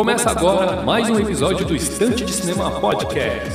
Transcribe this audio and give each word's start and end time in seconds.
Começa 0.00 0.30
agora 0.30 0.82
mais 0.82 1.10
um 1.10 1.18
episódio 1.18 1.66
do 1.66 1.76
Estante 1.76 2.24
de 2.24 2.32
Cinema 2.32 2.80
Podcast. 2.80 3.50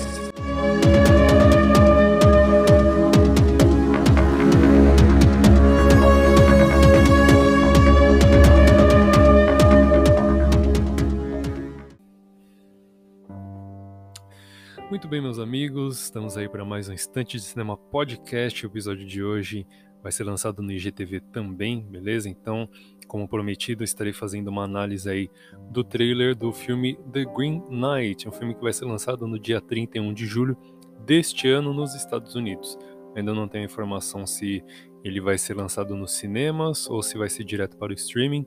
Muito 14.87 15.07
bem, 15.07 15.19
meus 15.19 15.39
amigos, 15.39 16.03
estamos 16.03 16.37
aí 16.37 16.47
para 16.47 16.63
mais 16.63 16.87
um 16.87 16.93
Instante 16.93 17.37
de 17.37 17.43
Cinema 17.43 17.75
Podcast. 17.75 18.63
O 18.63 18.69
episódio 18.69 19.03
de 19.03 19.23
hoje 19.23 19.65
vai 20.05 20.11
ser 20.11 20.23
lançado 20.23 20.61
no 20.61 20.71
IGTV 20.71 21.19
também, 21.19 21.81
beleza? 21.81 22.29
Então, 22.29 22.69
como 23.07 23.27
prometido, 23.27 23.83
estarei 23.83 24.13
fazendo 24.13 24.49
uma 24.49 24.63
análise 24.63 25.09
aí 25.09 25.31
do 25.71 25.83
trailer 25.83 26.35
do 26.35 26.53
filme 26.53 26.95
The 27.11 27.25
Green 27.25 27.63
Knight, 27.71 28.29
um 28.29 28.31
filme 28.31 28.53
que 28.53 28.61
vai 28.61 28.71
ser 28.71 28.85
lançado 28.85 29.25
no 29.25 29.39
dia 29.39 29.59
31 29.59 30.13
de 30.13 30.27
julho 30.27 30.55
deste 31.03 31.49
ano 31.49 31.73
nos 31.73 31.95
Estados 31.95 32.35
Unidos. 32.35 32.77
Ainda 33.15 33.33
não 33.33 33.47
tenho 33.47 33.65
informação 33.65 34.27
se 34.27 34.63
ele 35.03 35.19
vai 35.19 35.39
ser 35.39 35.55
lançado 35.55 35.95
nos 35.95 36.11
cinemas 36.11 36.87
ou 36.87 37.01
se 37.01 37.17
vai 37.17 37.27
ser 37.27 37.43
direto 37.43 37.75
para 37.75 37.91
o 37.91 37.95
streaming. 37.95 38.45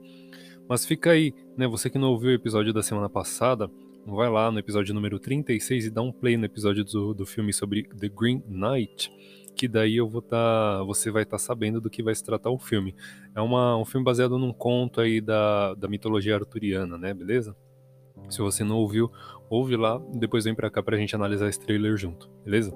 Mas 0.68 0.86
fica 0.86 1.10
aí, 1.10 1.34
né? 1.56 1.66
Você 1.66 1.90
que 1.90 1.98
não 1.98 2.12
ouviu 2.12 2.30
o 2.30 2.34
episódio 2.34 2.72
da 2.72 2.84
semana 2.84 3.08
passada, 3.08 3.68
vai 4.06 4.30
lá 4.30 4.52
no 4.52 4.60
episódio 4.60 4.94
número 4.94 5.18
36 5.18 5.86
e 5.86 5.90
dá 5.90 6.02
um 6.02 6.12
play 6.12 6.36
no 6.36 6.44
episódio 6.44 6.84
do, 6.84 7.12
do 7.14 7.26
filme 7.26 7.52
sobre 7.52 7.82
The 7.82 8.08
Green 8.08 8.44
Knight 8.46 9.10
que 9.58 9.66
daí 9.66 9.96
eu 9.96 10.08
vou 10.08 10.20
estar, 10.20 10.78
tá, 10.78 10.84
você 10.84 11.10
vai 11.10 11.24
estar 11.24 11.36
tá 11.36 11.42
sabendo 11.42 11.80
do 11.80 11.90
que 11.90 12.00
vai 12.00 12.14
se 12.14 12.22
tratar 12.22 12.48
o 12.48 12.58
filme. 12.58 12.94
É 13.34 13.40
uma, 13.40 13.76
um 13.76 13.84
filme 13.84 14.04
baseado 14.04 14.38
num 14.38 14.52
conto 14.52 15.00
aí 15.00 15.20
da, 15.20 15.74
da 15.74 15.88
mitologia 15.88 16.36
arturiana, 16.36 16.96
né, 16.96 17.12
beleza? 17.12 17.56
Se 18.28 18.38
você 18.38 18.62
não 18.62 18.76
ouviu, 18.76 19.10
ouve 19.50 19.76
lá, 19.76 20.00
depois 20.14 20.44
vem 20.44 20.54
para 20.54 20.70
cá 20.70 20.80
pra 20.80 20.96
gente 20.96 21.16
analisar 21.16 21.48
esse 21.48 21.58
trailer 21.58 21.96
junto, 21.96 22.30
beleza? 22.44 22.72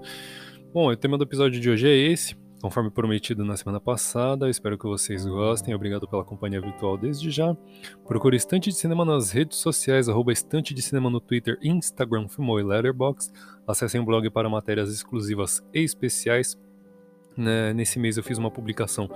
Bom, 0.75 0.91
o 0.91 0.97
tema 0.97 1.17
do 1.17 1.25
episódio 1.25 1.61
de 1.61 1.71
hoje 1.71 1.87
é 1.87 1.95
esse, 1.95 2.35
conforme 2.61 2.91
prometido 2.91 3.45
na 3.45 3.57
semana 3.57 3.81
passada. 3.81 4.49
Espero 4.49 4.77
que 4.77 4.87
vocês 4.87 5.25
gostem. 5.25 5.75
Obrigado 5.75 6.09
pela 6.09 6.25
companhia 6.25 6.61
virtual 6.61 6.97
desde 6.97 7.31
já. 7.31 7.57
Procure 8.07 8.37
Estante 8.37 8.71
de 8.71 8.77
Cinema 8.77 9.05
nas 9.05 9.31
redes 9.31 9.59
sociais, 9.59 10.09
arroba 10.09 10.33
Estante 10.33 10.75
de 10.75 10.83
Cinema 10.83 11.11
no 11.11 11.21
Twitter, 11.21 11.59
Instagram, 11.63 12.29
Filmou 12.29 12.59
e 12.59 12.65
Letterboxd. 12.65 13.33
Acessem 13.67 14.01
o 14.01 14.05
blog 14.05 14.29
para 14.31 14.49
matérias 14.49 14.93
exclusivas 14.93 15.63
e 15.73 15.81
especiais. 15.81 16.59
Né, 17.37 17.73
nesse 17.73 17.99
mês 17.99 18.19
eu 18.19 18.23
fiz 18.23 18.37
uma 18.37 18.51
publicação 18.51 19.09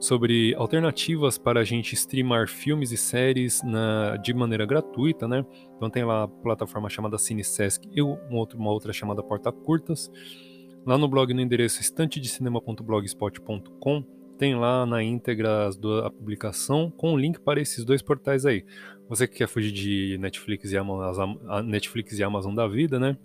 sobre 0.00 0.54
alternativas 0.54 1.36
para 1.36 1.60
a 1.60 1.64
gente 1.64 1.94
streamar 1.94 2.48
filmes 2.48 2.92
e 2.92 2.96
séries 2.96 3.60
na, 3.62 4.16
de 4.16 4.32
maneira 4.32 4.64
gratuita, 4.64 5.28
né? 5.28 5.44
Então 5.76 5.90
tem 5.90 6.04
lá 6.04 6.22
a 6.22 6.28
plataforma 6.28 6.88
chamada 6.88 7.18
CineSesc 7.18 7.86
e 7.92 8.00
uma 8.00 8.38
outra, 8.38 8.58
uma 8.58 8.70
outra 8.70 8.90
chamada 8.92 9.22
Porta 9.22 9.52
Curtas. 9.52 10.10
Lá 10.86 10.96
no 10.96 11.08
blog 11.08 11.34
no 11.34 11.40
endereço 11.40 11.80
estantedecinema.blogspot.com 11.80 14.04
tem 14.38 14.54
lá 14.54 14.86
na 14.86 15.02
íntegra 15.02 15.68
a 15.68 16.10
publicação 16.10 16.90
com 16.90 17.12
o 17.12 17.18
link 17.18 17.40
para 17.40 17.60
esses 17.60 17.84
dois 17.84 18.00
portais 18.00 18.46
aí. 18.46 18.64
Você 19.08 19.26
que 19.26 19.38
quer 19.38 19.48
fugir 19.48 19.72
de 19.72 20.16
Netflix 20.18 20.70
e 20.70 20.78
Amazon, 20.78 21.34
Netflix 21.64 22.18
e 22.18 22.22
Amazon 22.22 22.54
da 22.54 22.68
vida, 22.68 23.00
né? 23.00 23.18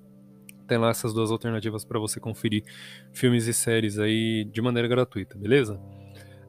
Tem 0.67 0.77
lá 0.77 0.89
essas 0.89 1.13
duas 1.13 1.31
alternativas 1.31 1.83
para 1.83 1.99
você 1.99 2.19
conferir 2.19 2.63
filmes 3.11 3.47
e 3.47 3.53
séries 3.53 3.99
aí 3.99 4.45
de 4.45 4.61
maneira 4.61 4.87
gratuita, 4.87 5.37
beleza? 5.37 5.75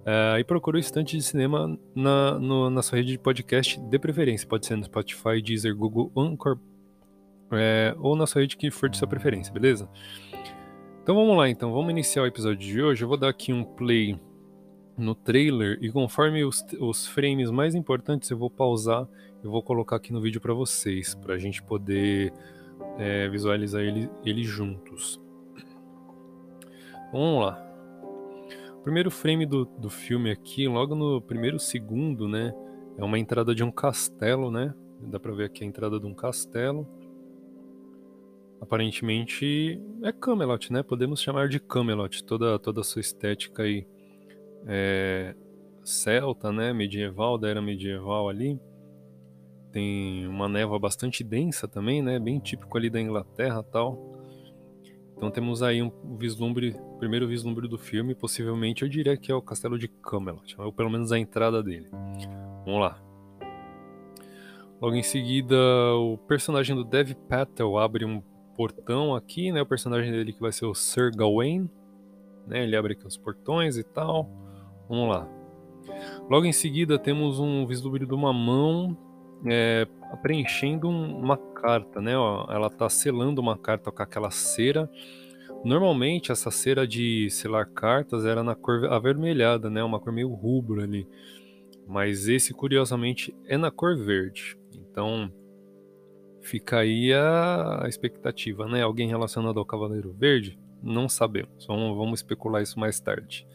Uh, 0.05 0.39
e 0.39 0.45
procure 0.45 0.77
o 0.77 0.81
Estante 0.81 1.17
de 1.17 1.23
Cinema 1.23 1.79
na, 1.95 2.39
no, 2.39 2.69
na 2.69 2.83
sua 2.83 2.99
rede 2.99 3.13
de 3.13 3.19
podcast 3.19 3.81
de 3.81 3.99
preferência. 3.99 4.47
Pode 4.47 4.67
ser 4.67 4.77
no 4.77 4.85
Spotify, 4.85 5.41
Deezer, 5.43 5.75
Google, 5.75 6.13
Anchor 6.17 6.59
é, 7.53 7.95
ou 7.99 8.15
na 8.15 8.27
sua 8.27 8.43
rede 8.43 8.57
que 8.57 8.71
for 8.71 8.89
de 8.89 8.99
sua 8.99 9.09
preferência, 9.09 9.53
beleza? 9.53 9.89
Então 11.03 11.15
vamos 11.15 11.37
lá, 11.37 11.49
então. 11.49 11.73
Vamos 11.73 11.91
iniciar 11.91 12.23
o 12.23 12.27
episódio 12.27 12.59
de 12.59 12.83
hoje. 12.83 13.03
Eu 13.03 13.09
vou 13.09 13.17
dar 13.17 13.29
aqui 13.29 13.53
um 13.53 13.65
play 13.65 14.19
no 14.97 15.15
trailer 15.15 15.79
e 15.81 15.91
conforme 15.91 16.45
os, 16.45 16.65
os 16.79 17.07
frames 17.07 17.51
mais 17.51 17.75
importantes 17.75 18.31
eu 18.31 18.39
vou 18.39 18.49
pausar 18.49 19.09
eu 19.45 19.51
vou 19.51 19.63
colocar 19.63 19.97
aqui 19.97 20.11
no 20.11 20.23
vídeo 20.23 20.41
para 20.41 20.55
vocês, 20.55 21.15
para 21.15 21.35
a 21.35 21.39
gente 21.39 21.63
poder 21.63 22.33
é, 22.99 23.29
visualizar 23.29 23.83
ele, 23.83 24.11
eles 24.25 24.47
juntos. 24.47 25.21
Vamos 27.13 27.45
lá. 27.45 27.61
O 28.79 28.83
primeiro 28.85 29.11
frame 29.11 29.47
do, 29.47 29.65
do 29.65 29.89
filme 29.89 30.31
aqui, 30.31 30.69
logo 30.69 30.95
no 30.95 31.21
primeiro 31.21 31.59
segundo, 31.59 32.29
né? 32.29 32.53
É 32.99 33.05
uma 33.05 33.19
entrada 33.19 33.55
de 33.55 33.65
um 33.65 33.71
castelo, 33.71 34.51
né? 34.51 34.75
Dá 35.01 35.19
pra 35.19 35.33
ver 35.33 35.45
aqui 35.45 35.65
a 35.65 35.67
entrada 35.67 35.99
de 35.99 36.07
um 36.07 36.15
castelo. 36.15 36.87
Aparentemente 38.61 39.81
é 40.03 40.13
Camelot, 40.13 40.73
né? 40.73 40.83
Podemos 40.83 41.21
chamar 41.21 41.49
de 41.49 41.61
Camelot. 41.61 42.25
Toda, 42.25 42.59
toda 42.59 42.81
a 42.81 42.85
sua 42.85 43.01
estética 43.01 43.63
aí 43.63 43.87
é 44.67 45.35
celta, 45.83 46.53
né? 46.53 46.73
Medieval, 46.73 47.39
da 47.39 47.49
era 47.49 47.61
medieval 47.61 48.29
ali 48.29 48.59
tem 49.75 50.25
uma 50.29 50.49
névoa 50.49 50.79
bastante 50.79 51.25
densa 51.25 51.67
também, 51.67 52.01
né? 52.01 52.21
Bem 52.21 52.39
típico 52.39 52.79
ali 52.79 52.89
da 52.89 53.01
Inglaterra 53.01 53.61
tal. 53.61 54.15
Então 55.17 55.33
temos 55.33 55.65
aí 55.65 55.83
um 55.83 55.91
vislumbre, 56.17 56.77
primeiro 57.01 57.27
vislumbre 57.27 57.67
do 57.67 57.77
filme, 57.77 58.15
possivelmente 58.15 58.83
eu 58.85 58.89
diria 58.89 59.17
que 59.17 59.33
é 59.33 59.35
o 59.35 59.43
Castelo 59.43 59.77
de 59.77 59.89
Camelot, 59.89 60.55
ou 60.61 60.73
pelo 60.73 60.89
menos 60.89 61.11
a 61.11 61.19
entrada 61.19 61.61
dele. 61.61 61.89
Vamos 62.65 62.81
lá. 62.81 63.03
Logo 64.81 64.95
em 64.95 65.03
seguida, 65.03 65.57
o 65.97 66.19
personagem 66.19 66.77
do 66.77 66.85
Dev 66.85 67.13
Patel 67.29 67.77
abre 67.77 68.05
um 68.05 68.23
portão 68.57 69.17
aqui, 69.17 69.51
né? 69.51 69.61
O 69.61 69.67
personagem 69.67 70.13
dele 70.13 70.33
que 70.33 70.41
vai 70.41 70.53
ser 70.53 70.67
o 70.67 70.75
Sir 70.75 71.11
Gawain, 71.17 71.69
né? 72.47 72.63
Ele 72.63 72.77
abre 72.77 72.93
aqui 72.93 73.05
os 73.05 73.17
portões 73.17 73.77
e 73.77 73.83
tal. 73.83 74.31
Vamos 74.89 75.09
lá. 75.09 75.29
Logo 76.31 76.47
em 76.47 76.53
seguida 76.53 76.97
temos 76.97 77.41
um 77.41 77.67
vislumbre 77.67 78.07
de 78.07 78.15
uma 78.15 78.33
mão 78.33 78.97
é, 79.47 79.87
preenchendo 80.23 80.89
uma 80.89 81.37
carta, 81.37 82.01
né? 82.01 82.17
Ó, 82.17 82.47
ela 82.51 82.69
está 82.69 82.89
selando 82.89 83.41
uma 83.41 83.57
carta 83.57 83.91
com 83.91 84.03
aquela 84.03 84.31
cera. 84.31 84.89
Normalmente 85.65 86.31
essa 86.31 86.51
cera 86.51 86.87
de 86.87 87.29
selar 87.31 87.67
cartas 87.67 88.25
era 88.25 88.43
na 88.43 88.55
cor 88.55 88.87
avermelhada, 88.87 89.71
né? 89.71 89.83
Uma 89.83 90.01
cor 90.01 90.13
meio 90.13 90.33
rubro 90.33 90.83
ali. 90.83 91.09
Mas 91.87 92.29
esse, 92.29 92.53
curiosamente, 92.53 93.35
é 93.47 93.57
na 93.57 93.71
cor 93.71 93.97
verde. 93.97 94.57
Então 94.75 95.33
fica 96.41 96.79
aí 96.79 97.13
a 97.13 97.85
expectativa, 97.89 98.67
né? 98.67 98.83
Alguém 98.83 99.09
relacionado 99.09 99.59
ao 99.59 99.65
Cavaleiro 99.65 100.13
Verde? 100.13 100.59
Não 100.83 101.09
sabemos. 101.09 101.67
Vamos, 101.67 101.97
vamos 101.97 102.21
especular 102.21 102.63
isso 102.63 102.79
mais 102.79 103.01
tarde. 103.01 103.47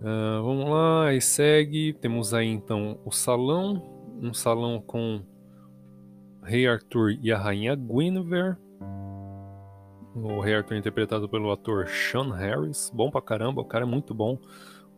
Uh, 0.00 0.42
vamos 0.42 0.70
lá, 0.70 1.12
e 1.14 1.20
segue. 1.20 1.92
Temos 1.94 2.34
aí 2.34 2.48
então 2.48 2.98
o 3.04 3.10
salão, 3.10 3.82
um 4.20 4.34
salão 4.34 4.80
com 4.80 5.22
Rei 6.42 6.66
Arthur 6.66 7.16
e 7.22 7.32
a 7.32 7.38
Rainha 7.38 7.74
Guinevere. 7.74 8.56
O 10.14 10.40
Rei 10.40 10.54
Arthur 10.54 10.76
interpretado 10.76 11.28
pelo 11.28 11.50
ator 11.50 11.88
Sean 11.88 12.32
Harris, 12.34 12.90
bom 12.94 13.10
pra 13.10 13.20
caramba, 13.20 13.62
o 13.62 13.64
cara 13.64 13.84
é 13.84 13.88
muito 13.88 14.14
bom, 14.14 14.38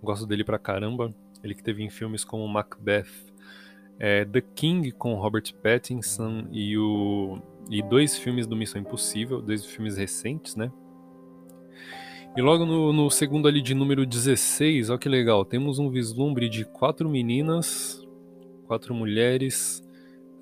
gosto 0.02 0.26
dele 0.26 0.44
pra 0.44 0.58
caramba. 0.58 1.14
Ele 1.42 1.54
que 1.54 1.62
teve 1.62 1.82
em 1.82 1.88
filmes 1.88 2.24
como 2.24 2.46
Macbeth, 2.48 3.06
é, 3.98 4.24
The 4.24 4.40
King 4.40 4.92
com 4.92 5.14
Robert 5.14 5.54
Pattinson 5.62 6.48
e, 6.50 6.76
o, 6.76 7.38
e 7.70 7.82
dois 7.82 8.18
filmes 8.18 8.46
do 8.46 8.56
Missão 8.56 8.80
Impossível, 8.80 9.40
dois 9.40 9.64
filmes 9.64 9.96
recentes, 9.96 10.56
né? 10.56 10.70
E 12.36 12.42
logo 12.42 12.66
no, 12.66 12.92
no, 12.92 13.10
segundo 13.10 13.48
ali 13.48 13.62
de 13.62 13.74
número 13.74 14.04
16, 14.04 14.90
olha 14.90 14.98
que 14.98 15.08
legal, 15.08 15.42
temos 15.42 15.78
um 15.78 15.88
vislumbre 15.88 16.50
de 16.50 16.66
quatro 16.66 17.08
meninas, 17.08 18.06
quatro 18.66 18.94
mulheres, 18.94 19.82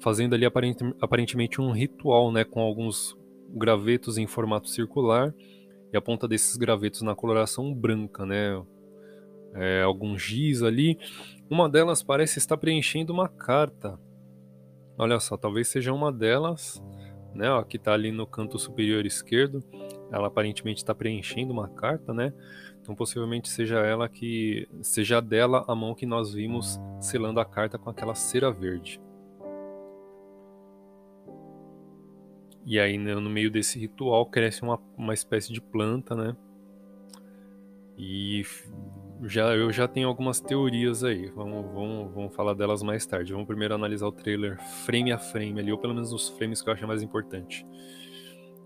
fazendo 0.00 0.34
ali 0.34 0.44
aparentemente 0.44 1.60
um 1.60 1.70
ritual, 1.70 2.32
né, 2.32 2.42
com 2.42 2.60
alguns 2.60 3.16
gravetos 3.48 4.18
em 4.18 4.26
formato 4.26 4.68
circular 4.68 5.32
e 5.92 5.96
a 5.96 6.00
ponta 6.00 6.26
desses 6.26 6.56
gravetos 6.56 7.02
na 7.02 7.14
coloração 7.14 7.72
branca, 7.72 8.26
né, 8.26 8.60
é, 9.54 9.82
algum 9.82 10.18
giz 10.18 10.64
ali. 10.64 10.98
Uma 11.48 11.68
delas 11.68 12.02
parece 12.02 12.40
estar 12.40 12.56
preenchendo 12.56 13.12
uma 13.12 13.28
carta. 13.28 14.00
Olha 14.98 15.20
só, 15.20 15.36
talvez 15.36 15.68
seja 15.68 15.92
uma 15.92 16.10
delas, 16.10 16.82
né, 17.32 17.48
ó, 17.52 17.62
que 17.62 17.76
está 17.76 17.92
ali 17.92 18.10
no 18.10 18.26
canto 18.26 18.58
superior 18.58 19.06
esquerdo 19.06 19.62
ela 20.10 20.28
aparentemente 20.28 20.78
está 20.78 20.94
preenchendo 20.94 21.52
uma 21.52 21.68
carta, 21.68 22.12
né? 22.12 22.32
Então 22.80 22.94
possivelmente 22.94 23.48
seja 23.48 23.78
ela 23.78 24.08
que 24.08 24.68
seja 24.82 25.20
dela 25.20 25.64
a 25.66 25.74
mão 25.74 25.94
que 25.94 26.06
nós 26.06 26.34
vimos 26.34 26.78
selando 27.00 27.40
a 27.40 27.44
carta 27.44 27.78
com 27.78 27.90
aquela 27.90 28.14
cera 28.14 28.50
verde. 28.50 29.00
E 32.66 32.78
aí 32.78 32.96
né, 32.96 33.14
no 33.14 33.28
meio 33.28 33.50
desse 33.50 33.78
ritual 33.78 34.26
cresce 34.26 34.62
uma, 34.62 34.80
uma 34.96 35.14
espécie 35.14 35.52
de 35.52 35.60
planta, 35.60 36.14
né? 36.14 36.36
E 37.96 38.42
já, 39.22 39.54
eu 39.54 39.70
já 39.72 39.86
tenho 39.86 40.08
algumas 40.08 40.40
teorias 40.40 41.04
aí. 41.04 41.30
Vamos, 41.30 41.72
vamos, 41.72 42.14
vamos 42.14 42.34
falar 42.34 42.54
delas 42.54 42.82
mais 42.82 43.06
tarde. 43.06 43.32
Vamos 43.32 43.46
primeiro 43.46 43.74
analisar 43.74 44.06
o 44.06 44.12
trailer 44.12 44.58
frame 44.84 45.12
a 45.12 45.18
frame 45.18 45.60
ali, 45.60 45.72
ou 45.72 45.78
pelo 45.78 45.94
menos 45.94 46.12
os 46.12 46.28
frames 46.30 46.60
que 46.60 46.68
eu 46.68 46.72
acho 46.72 46.86
mais 46.86 47.02
importante. 47.02 47.64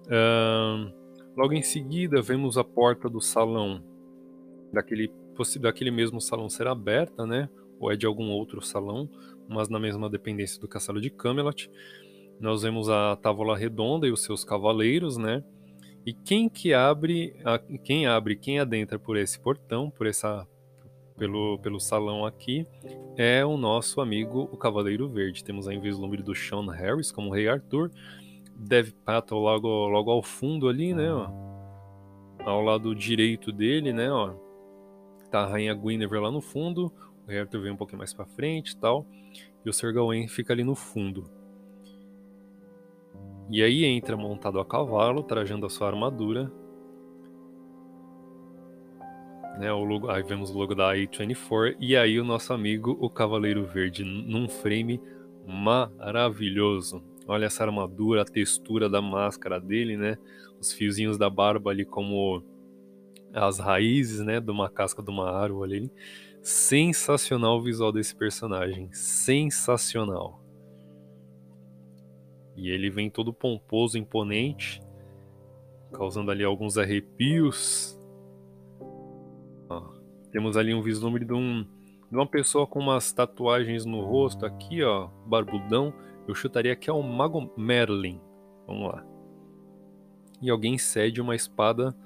Uh, 0.07 0.91
logo 1.39 1.55
em 1.55 1.63
seguida, 1.63 2.21
vemos 2.21 2.59
a 2.59 2.65
porta 2.65 3.09
do 3.09 3.21
salão 3.21 3.81
daquele, 4.73 5.09
daquele 5.61 5.93
mesmo 5.93 6.21
salão 6.21 6.51
ser 6.51 6.67
aberta, 6.67 7.25
né? 7.25 7.49
Ou 7.79 7.93
é 7.93 7.97
de 7.97 8.05
algum 8.05 8.31
outro 8.33 8.61
salão, 8.61 9.09
mas 9.49 9.69
na 9.69 9.79
mesma 9.79 10.11
dependência 10.11 10.61
do 10.61 10.67
castelo 10.67 11.01
de 11.01 11.11
Camelot. 11.11 11.71
Nós 12.41 12.63
vemos 12.63 12.89
a 12.89 13.15
távola 13.15 13.57
redonda 13.57 14.09
e 14.09 14.11
os 14.11 14.23
seus 14.23 14.43
cavaleiros, 14.43 15.17
né? 15.17 15.45
E 16.05 16.13
quem 16.13 16.49
que 16.49 16.75
abre, 16.75 17.37
quem 17.85 18.09
abre, 18.09 18.35
quem 18.35 18.59
adentra 18.59 18.99
por 18.99 19.17
esse 19.17 19.39
portão, 19.39 19.91
por 19.91 20.09
essa 20.09 20.45
pelo, 21.17 21.59
pelo 21.59 21.79
salão 21.79 22.27
aqui, 22.27 22.67
é 23.17 23.45
o 23.45 23.57
nosso 23.57 24.01
amigo 24.01 24.49
o 24.53 24.57
Cavaleiro 24.57 25.09
Verde. 25.09 25.45
Temos 25.45 25.69
aí 25.69 25.79
o 25.79 25.81
vislumbre 25.81 26.23
do 26.23 26.35
Sean 26.35 26.69
Harris 26.73 27.13
como 27.13 27.31
Rei 27.31 27.49
Arthur, 27.49 27.91
Dev 28.59 28.91
Patel 29.05 29.39
logo, 29.39 29.69
logo 29.87 30.11
ao 30.11 30.23
fundo 30.23 30.69
ali, 30.69 30.93
né, 30.93 31.13
ó, 31.13 31.31
ao 32.45 32.61
lado 32.61 32.95
direito 32.95 33.53
dele, 33.53 33.93
né, 33.93 34.11
ó, 34.11 34.35
tá 35.31 35.45
a 35.45 35.47
Rainha 35.47 35.75
Guinevere 35.75 36.23
lá 36.23 36.31
no 36.31 36.41
fundo, 36.41 36.93
o 37.27 37.31
Arthur 37.31 37.63
vem 37.63 37.73
um 37.73 37.77
pouquinho 37.77 37.99
mais 37.99 38.13
para 38.13 38.27
frente 38.27 38.71
e 38.71 38.77
tal, 38.77 39.07
e 39.65 39.71
o 39.71 39.73
Sir 39.73 39.93
Gawain 39.95 40.27
fica 40.27 40.53
ali 40.53 40.65
no 40.65 40.75
fundo. 40.75 41.31
E 43.51 43.63
aí 43.63 43.85
entra 43.85 44.17
montado 44.17 44.61
a 44.61 44.65
cavalo, 44.65 45.23
trajando 45.23 45.65
a 45.65 45.71
sua 45.71 45.89
armadura. 45.89 46.53
Né, 49.59 49.73
o 49.73 49.83
logo, 49.85 50.11
aí 50.11 50.23
vemos 50.23 50.51
o 50.51 50.59
logo 50.59 50.75
da 50.75 50.95
A24. 50.95 51.75
E 51.81 51.97
aí 51.97 52.21
o 52.21 52.25
nosso 52.25 52.53
amigo, 52.53 52.97
o 53.01 53.09
Cavaleiro 53.09 53.65
Verde, 53.65 54.05
num 54.05 54.49
frame 54.49 55.01
maravilhoso. 55.47 57.03
Olha 57.29 57.45
essa 57.45 57.63
armadura, 57.63 58.23
a 58.23 58.25
textura 58.25 58.89
da 58.89 59.03
máscara 59.03 59.61
dele, 59.61 59.99
né? 59.99 60.17
Os 60.59 60.73
fiozinhos 60.73 61.19
da 61.19 61.29
barba 61.29 61.71
ali 61.71 61.85
como 61.85 62.43
as 63.35 63.59
raízes, 63.59 64.21
né? 64.21 64.41
De 64.41 64.51
uma 64.51 64.71
casca 64.71 65.03
de 65.03 65.11
uma 65.11 65.31
árvore 65.31 65.77
ali. 65.77 65.93
Sensacional 66.41 67.59
o 67.59 67.63
visual 67.63 67.93
desse 67.93 68.17
personagem. 68.17 68.91
Sensacional. 68.95 70.43
E 72.57 72.71
ele 72.71 72.89
vem 72.89 73.11
todo 73.11 73.31
pomposo, 73.31 73.99
imponente, 73.99 74.81
causando 75.93 76.31
ali 76.31 76.43
alguns 76.43 76.79
arrepios. 76.79 77.95
Ó, 79.69 79.93
temos 80.33 80.57
ali 80.57 80.73
um 80.73 80.83
vislumbre 80.83 81.27
de, 81.27 81.35
um, 81.35 81.63
de 82.11 82.17
uma 82.17 82.27
pessoa 82.27 82.67
com 82.67 82.79
umas 82.81 83.13
tatuagens 83.13 83.85
no 83.85 84.01
rosto 84.01 84.47
aqui, 84.47 84.83
ó, 84.83 85.09
barbudão. 85.27 85.93
Eu 86.29 86.35
chutaria 86.35 86.77
que 86.77 86.91
é 86.91 86.93
o 86.93 87.03
Mago 87.03 87.51
Merlin. 87.57 88.21
Vamos 88.67 88.93
lá. 88.93 89.05
E 90.43 90.51
alguém 90.51 90.77
cede 90.77 91.23
uma 91.23 91.35
espada 91.35 91.97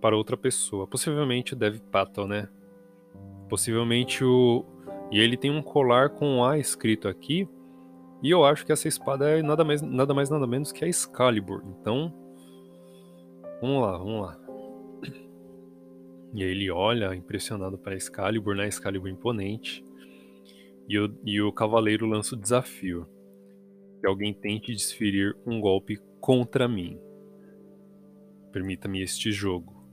para 0.00 0.16
outra 0.16 0.38
pessoa. 0.38 0.86
Possivelmente 0.86 1.52
o 1.52 1.56
Dev 1.56 1.78
Patel, 1.92 2.26
né? 2.26 2.48
Possivelmente 3.46 4.24
o. 4.24 4.64
E 5.12 5.20
ele 5.20 5.36
tem 5.36 5.50
um 5.50 5.62
colar 5.62 6.08
com 6.08 6.42
A 6.42 6.58
escrito 6.58 7.06
aqui. 7.08 7.46
E 8.22 8.30
eu 8.30 8.44
acho 8.44 8.64
que 8.64 8.72
essa 8.72 8.88
espada 8.88 9.28
é 9.28 9.42
nada 9.42 9.64
mais 9.64 9.82
nada, 9.82 10.14
mais, 10.14 10.30
nada 10.30 10.46
menos 10.46 10.72
que 10.72 10.84
a 10.84 10.88
Excalibur. 10.88 11.62
Então, 11.66 12.12
vamos 13.60 13.82
lá, 13.82 13.98
vamos 13.98 14.22
lá. 14.22 14.38
E 16.32 16.44
aí 16.44 16.50
ele 16.50 16.70
olha 16.70 17.14
impressionado 17.14 17.76
para 17.76 17.96
Excalibur, 17.96 18.54
né? 18.54 18.68
Excalibur 18.68 19.08
imponente. 19.08 19.84
E 20.90 20.98
o, 20.98 21.20
e 21.24 21.40
o 21.40 21.52
cavaleiro 21.52 22.04
lança 22.04 22.34
o 22.34 22.38
desafio. 22.38 23.06
Que 24.00 24.08
alguém 24.08 24.34
tente 24.34 24.72
desferir 24.72 25.36
um 25.46 25.60
golpe 25.60 25.96
contra 26.20 26.66
mim. 26.66 26.98
Permita-me 28.50 29.00
este 29.00 29.30
jogo. 29.30 29.84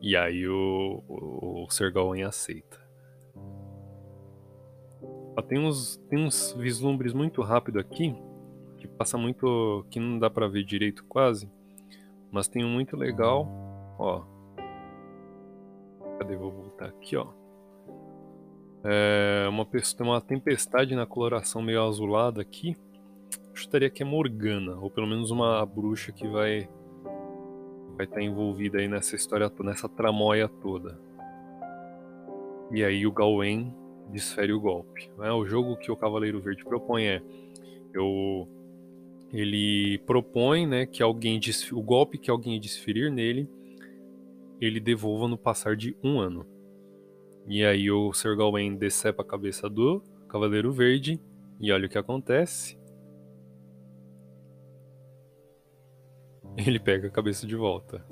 E 0.00 0.16
aí 0.16 0.48
o, 0.48 1.04
o, 1.06 1.64
o 1.66 1.70
Ser 1.70 1.92
Gawain 1.92 2.22
aceita. 2.22 2.80
Ó, 5.36 5.42
tem, 5.42 5.58
uns, 5.58 5.98
tem 6.08 6.24
uns 6.24 6.54
vislumbres 6.54 7.12
muito 7.12 7.42
rápido 7.42 7.78
aqui, 7.78 8.16
que 8.78 8.88
passa 8.88 9.18
muito. 9.18 9.84
que 9.90 10.00
não 10.00 10.18
dá 10.18 10.30
pra 10.30 10.48
ver 10.48 10.64
direito 10.64 11.04
quase. 11.04 11.46
Mas 12.32 12.48
tem 12.48 12.64
um 12.64 12.70
muito 12.70 12.96
legal, 12.96 13.46
ó. 13.98 14.24
Cadê? 16.18 16.36
Vou 16.36 16.50
voltar 16.50 16.86
aqui, 16.86 17.18
ó. 17.18 17.39
É 18.82 19.46
uma, 19.48 19.66
uma 20.00 20.20
tempestade 20.20 20.94
na 20.94 21.06
coloração 21.06 21.60
meio 21.60 21.82
azulada 21.82 22.40
aqui. 22.40 22.76
Chutaria 23.52 23.90
que 23.90 24.02
é 24.02 24.06
Morgana, 24.06 24.76
ou 24.76 24.90
pelo 24.90 25.06
menos 25.06 25.30
uma 25.30 25.64
bruxa 25.66 26.12
que 26.12 26.26
vai 26.26 26.68
vai 27.96 28.06
estar 28.06 28.16
tá 28.16 28.22
envolvida 28.22 28.78
aí 28.78 28.88
nessa 28.88 29.14
história, 29.14 29.52
nessa 29.60 29.86
tramóia 29.86 30.48
toda. 30.48 30.98
E 32.72 32.82
aí 32.82 33.06
o 33.06 33.12
Gawain 33.12 33.74
desfere 34.10 34.52
o 34.54 34.60
golpe. 34.60 35.10
Né? 35.18 35.30
O 35.30 35.44
jogo 35.44 35.76
que 35.76 35.90
o 35.90 35.96
Cavaleiro 35.96 36.40
Verde 36.40 36.64
propõe 36.64 37.06
é 37.06 37.22
eu, 37.92 38.48
ele 39.32 39.98
propõe 40.06 40.66
né, 40.66 40.86
que 40.86 41.02
alguém 41.02 41.38
o 41.72 41.82
golpe 41.82 42.16
que 42.16 42.30
alguém 42.30 42.60
desferir 42.60 43.10
nele 43.10 43.48
ele 44.60 44.78
devolva 44.78 45.26
no 45.26 45.38
passar 45.38 45.76
de 45.76 45.96
um 46.02 46.18
ano. 46.18 46.46
E 47.46 47.64
aí 47.64 47.90
o 47.90 48.12
Sir 48.12 48.36
Gawain 48.36 48.76
decepa 48.76 49.22
a 49.22 49.26
cabeça 49.26 49.68
do 49.68 50.02
Cavaleiro 50.28 50.72
Verde 50.72 51.20
e 51.58 51.72
olha 51.72 51.86
o 51.86 51.88
que 51.88 51.98
acontece. 51.98 52.78
Ele 56.56 56.78
pega 56.78 57.08
a 57.08 57.10
cabeça 57.10 57.46
de 57.46 57.56
volta 57.56 58.04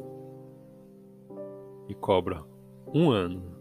e 1.88 1.94
cobra 1.94 2.44
um 2.94 3.10
ano 3.10 3.58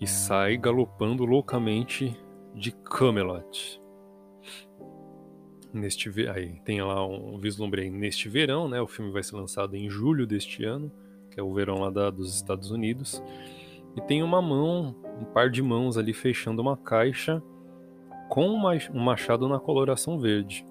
e 0.00 0.06
sai 0.06 0.56
galopando 0.56 1.24
loucamente 1.24 2.16
de 2.54 2.72
Camelot. 2.72 3.80
Neste 5.72 6.08
aí 6.28 6.60
tem 6.60 6.82
lá 6.82 7.04
um 7.06 7.38
vislumbre 7.38 7.90
neste 7.90 8.28
verão, 8.28 8.68
né? 8.68 8.80
O 8.80 8.86
filme 8.86 9.10
vai 9.10 9.22
ser 9.22 9.34
lançado 9.36 9.74
em 9.74 9.88
julho 9.88 10.26
deste 10.26 10.64
ano, 10.64 10.92
que 11.34 11.40
é 11.40 11.42
o 11.42 11.52
verão 11.52 11.80
lá 11.80 11.90
da, 11.90 12.10
dos 12.10 12.32
Estados 12.32 12.70
Unidos. 12.70 13.20
E 13.96 14.00
tem 14.00 14.22
uma 14.22 14.40
mão, 14.40 14.94
um 15.20 15.24
par 15.24 15.50
de 15.50 15.60
mãos 15.60 15.98
ali 15.98 16.14
fechando 16.14 16.62
uma 16.62 16.76
caixa 16.76 17.42
com 18.28 18.46
um 18.48 19.02
machado 19.02 19.48
na 19.48 19.58
coloração 19.58 20.18
verde. 20.18 20.64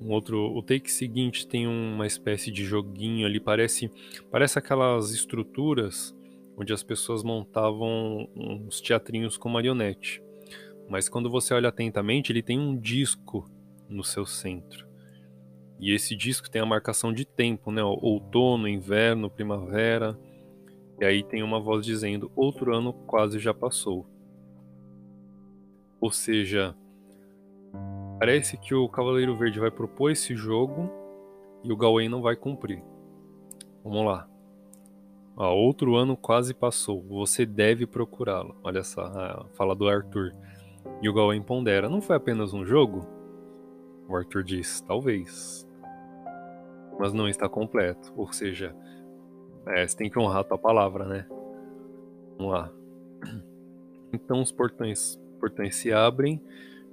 Um 0.00 0.12
outro, 0.12 0.56
o 0.56 0.62
take 0.62 0.90
seguinte 0.90 1.46
tem 1.46 1.66
uma 1.66 2.06
espécie 2.06 2.52
de 2.52 2.64
joguinho 2.64 3.26
ali, 3.26 3.40
parece, 3.40 3.90
parece 4.30 4.58
aquelas 4.58 5.10
estruturas 5.10 6.16
onde 6.56 6.72
as 6.72 6.82
pessoas 6.84 7.24
montavam 7.24 8.28
uns 8.36 8.80
teatrinhos 8.80 9.36
com 9.36 9.48
marionete. 9.48 10.22
Mas 10.88 11.08
quando 11.08 11.28
você 11.28 11.52
olha 11.52 11.68
atentamente, 11.68 12.32
ele 12.32 12.42
tem 12.42 12.58
um 12.58 12.76
disco 12.76 13.48
no 13.88 14.02
seu 14.04 14.24
centro. 14.24 14.87
E 15.78 15.94
esse 15.94 16.16
disco 16.16 16.50
tem 16.50 16.60
a 16.60 16.66
marcação 16.66 17.12
de 17.12 17.24
tempo, 17.24 17.70
né? 17.70 17.82
Outono, 17.82 18.68
inverno, 18.68 19.30
primavera. 19.30 20.18
E 21.00 21.04
aí 21.04 21.22
tem 21.22 21.42
uma 21.42 21.60
voz 21.60 21.84
dizendo: 21.84 22.30
outro 22.34 22.74
ano 22.74 22.92
quase 22.92 23.38
já 23.38 23.54
passou. 23.54 24.06
Ou 26.00 26.10
seja, 26.10 26.74
Parece 28.18 28.56
que 28.56 28.74
o 28.74 28.88
Cavaleiro 28.88 29.36
Verde 29.36 29.60
vai 29.60 29.70
propor 29.70 30.10
esse 30.10 30.34
jogo 30.34 30.90
e 31.62 31.72
o 31.72 31.76
Gawain 31.76 32.08
não 32.08 32.20
vai 32.20 32.34
cumprir. 32.34 32.82
Vamos 33.84 34.04
lá. 34.04 34.28
Outro 35.36 35.94
ano 35.94 36.16
quase 36.16 36.52
passou. 36.52 37.00
Você 37.08 37.46
deve 37.46 37.86
procurá-lo. 37.86 38.56
Olha 38.64 38.82
só, 38.82 39.48
fala 39.54 39.74
do 39.76 39.88
Arthur. 39.88 40.32
E 41.00 41.08
o 41.08 41.14
Gawain 41.14 41.40
pondera. 41.40 41.88
Não 41.88 42.00
foi 42.00 42.16
apenas 42.16 42.52
um 42.52 42.66
jogo? 42.66 43.06
O 44.08 44.16
Arthur 44.16 44.42
diz, 44.42 44.80
talvez. 44.80 45.67
Mas 46.98 47.12
não 47.12 47.28
está 47.28 47.48
completo. 47.48 48.12
Ou 48.16 48.32
seja, 48.32 48.74
é, 49.66 49.86
você 49.86 49.96
tem 49.96 50.10
que 50.10 50.18
honrar 50.18 50.40
a 50.40 50.44
tua 50.44 50.58
palavra, 50.58 51.04
né? 51.06 51.26
Vamos 52.36 52.52
lá. 52.52 52.72
Então 54.10 54.40
os 54.40 54.50
portões, 54.50 55.20
portões 55.38 55.76
se 55.76 55.92
abrem 55.92 56.42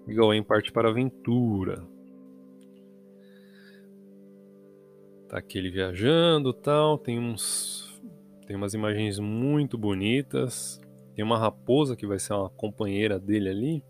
e 0.06 0.14
Gawain 0.14 0.44
parte 0.44 0.70
para 0.70 0.90
a 0.90 0.92
aventura. 0.92 1.82
Tá 5.30 5.38
aqui 5.38 5.58
ele 5.58 5.72
viajando 5.72 6.52
tal, 6.52 6.98
tem 6.98 7.18
uns 7.18 7.86
tem 8.46 8.56
umas 8.56 8.74
imagens 8.74 9.18
muito 9.20 9.78
bonitas. 9.78 10.80
Tem 11.16 11.26
uma 11.26 11.38
raposa 11.38 11.96
que 11.96 12.06
vai 12.06 12.20
ser 12.20 12.34
uma 12.34 12.50
companheira 12.50 13.20
dele 13.20 13.50
ali. 13.50 13.84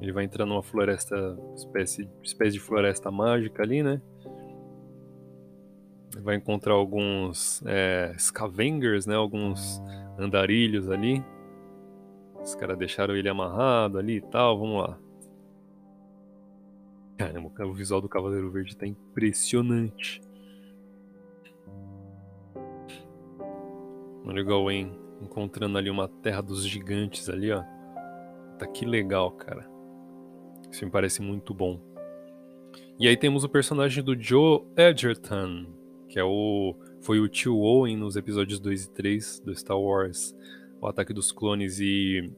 Ele 0.00 0.12
vai 0.12 0.24
entrar 0.24 0.46
numa 0.46 0.62
floresta, 0.62 1.38
espécie, 1.54 2.08
espécie 2.22 2.52
de 2.52 2.60
floresta 2.60 3.10
mágica 3.10 3.62
ali, 3.62 3.82
né? 3.82 4.00
Vai 6.18 6.36
encontrar 6.36 6.74
alguns 6.74 7.62
é, 7.66 8.14
scavengers, 8.18 9.06
né? 9.06 9.14
Alguns 9.14 9.80
andarilhos 10.18 10.90
ali. 10.90 11.24
Os 12.42 12.54
caras 12.54 12.78
deixaram 12.78 13.14
ele 13.14 13.28
amarrado 13.28 13.98
ali 13.98 14.16
e 14.16 14.20
tal, 14.20 14.58
vamos 14.58 14.82
lá. 14.82 14.98
Caramba, 17.16 17.52
o 17.66 17.74
visual 17.74 18.00
do 18.00 18.08
Cavaleiro 18.08 18.50
Verde 18.50 18.74
tá 18.76 18.86
impressionante. 18.86 20.22
O 24.24 24.44
Gawain 24.44 24.90
encontrando 25.20 25.76
ali 25.76 25.90
uma 25.90 26.08
terra 26.08 26.40
dos 26.40 26.66
gigantes 26.66 27.28
ali, 27.28 27.52
ó. 27.52 27.62
Tá 28.58 28.66
que 28.66 28.86
legal, 28.86 29.30
cara. 29.32 29.68
Isso 30.70 30.84
me 30.84 30.90
parece 30.90 31.20
muito 31.20 31.52
bom. 31.52 31.78
E 32.98 33.08
aí 33.08 33.16
temos 33.16 33.44
o 33.44 33.48
personagem 33.48 34.02
do 34.02 34.18
Joe 34.18 34.62
Edgerton, 34.76 35.66
que 36.10 36.18
é 36.18 36.24
o 36.24 36.74
foi 37.00 37.20
o 37.20 37.28
tio 37.28 37.56
Owen 37.60 37.96
nos 37.96 38.16
episódios 38.16 38.58
2 38.58 38.84
e 38.84 38.90
3 38.90 39.40
do 39.40 39.54
Star 39.54 39.80
Wars, 39.80 40.36
O 40.80 40.86
Ataque 40.88 41.14
dos 41.14 41.30
Clones 41.30 41.78
e 41.78 42.30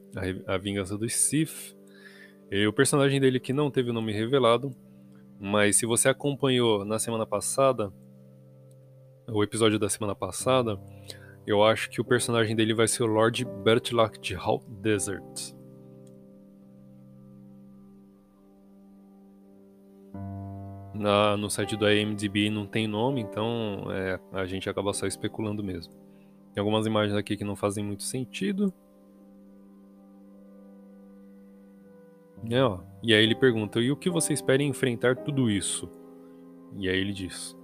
A, 0.46 0.58
Vingança 0.58 0.96
dos 0.96 1.14
Sith. 1.14 1.74
E 2.50 2.66
o 2.66 2.72
personagem 2.72 3.18
dele 3.18 3.40
que 3.40 3.52
não 3.52 3.70
teve 3.70 3.90
o 3.90 3.92
nome 3.94 4.12
revelado, 4.12 4.70
mas 5.40 5.76
se 5.76 5.86
você 5.86 6.10
acompanhou 6.10 6.84
na 6.84 6.98
semana 6.98 7.26
passada, 7.26 7.90
o 9.26 9.42
episódio 9.42 9.78
da 9.78 9.88
semana 9.88 10.14
passada, 10.14 10.78
eu 11.46 11.64
acho 11.64 11.88
que 11.88 12.00
o 12.00 12.04
personagem 12.04 12.54
dele 12.54 12.74
vai 12.74 12.86
ser 12.86 13.02
o 13.04 13.06
Lord 13.06 13.44
Bertilak 13.64 14.20
de 14.20 14.34
Halt 14.34 14.64
Desert. 14.68 15.54
Na, 21.02 21.36
no 21.36 21.50
site 21.50 21.76
do 21.76 21.90
IMDb 21.90 22.48
não 22.48 22.64
tem 22.64 22.86
nome, 22.86 23.20
então 23.20 23.86
é, 23.90 24.20
a 24.32 24.46
gente 24.46 24.70
acaba 24.70 24.92
só 24.92 25.04
especulando 25.04 25.62
mesmo. 25.62 25.92
Tem 26.54 26.60
algumas 26.60 26.86
imagens 26.86 27.16
aqui 27.16 27.36
que 27.36 27.42
não 27.42 27.56
fazem 27.56 27.84
muito 27.84 28.04
sentido. 28.04 28.72
É, 32.48 32.62
ó. 32.62 32.78
E 33.02 33.12
aí 33.12 33.20
ele 33.20 33.34
pergunta: 33.34 33.80
e 33.80 33.90
o 33.90 33.96
que 33.96 34.08
você 34.08 34.32
espera 34.32 34.62
enfrentar 34.62 35.16
tudo 35.16 35.50
isso? 35.50 35.90
E 36.78 36.88
aí 36.88 36.96
ele 36.96 37.12
diz: 37.12 37.56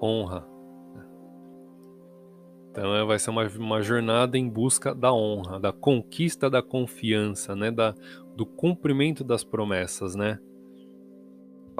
honra. 0.00 0.46
Então 2.70 2.94
é, 2.94 3.04
vai 3.04 3.18
ser 3.18 3.30
uma, 3.30 3.48
uma 3.48 3.82
jornada 3.82 4.38
em 4.38 4.48
busca 4.48 4.94
da 4.94 5.12
honra, 5.12 5.58
da 5.58 5.72
conquista 5.72 6.48
da 6.48 6.62
confiança, 6.62 7.56
né? 7.56 7.72
Da, 7.72 7.96
do 8.36 8.46
cumprimento 8.46 9.24
das 9.24 9.42
promessas, 9.42 10.14
né? 10.14 10.38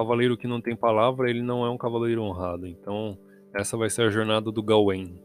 Cavaleiro 0.00 0.36
que 0.36 0.46
não 0.46 0.62
tem 0.62 0.74
palavra, 0.74 1.28
ele 1.28 1.42
não 1.42 1.64
é 1.64 1.70
um 1.70 1.76
cavaleiro 1.76 2.22
honrado. 2.22 2.66
Então, 2.66 3.18
essa 3.54 3.76
vai 3.76 3.90
ser 3.90 4.02
a 4.02 4.10
jornada 4.10 4.50
do 4.50 4.62
Gawain. 4.62 5.22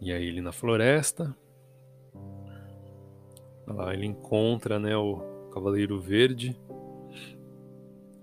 E 0.00 0.12
aí 0.12 0.24
ele 0.24 0.40
na 0.40 0.52
floresta. 0.52 1.36
Lá 3.66 3.92
ele 3.92 4.06
encontra, 4.06 4.78
né, 4.78 4.96
o 4.96 5.48
Cavaleiro 5.52 6.00
Verde. 6.00 6.56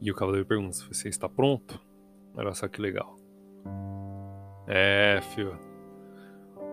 E 0.01 0.09
o 0.09 0.15
Cavaleiro 0.15 0.47
pergunta: 0.47 0.77
"Você 0.89 1.09
está 1.09 1.27
pronto?" 1.27 1.79
Olha 2.33 2.53
só 2.53 2.67
que 2.67 2.81
legal. 2.81 3.15
É, 4.67 5.19
fio. 5.33 5.57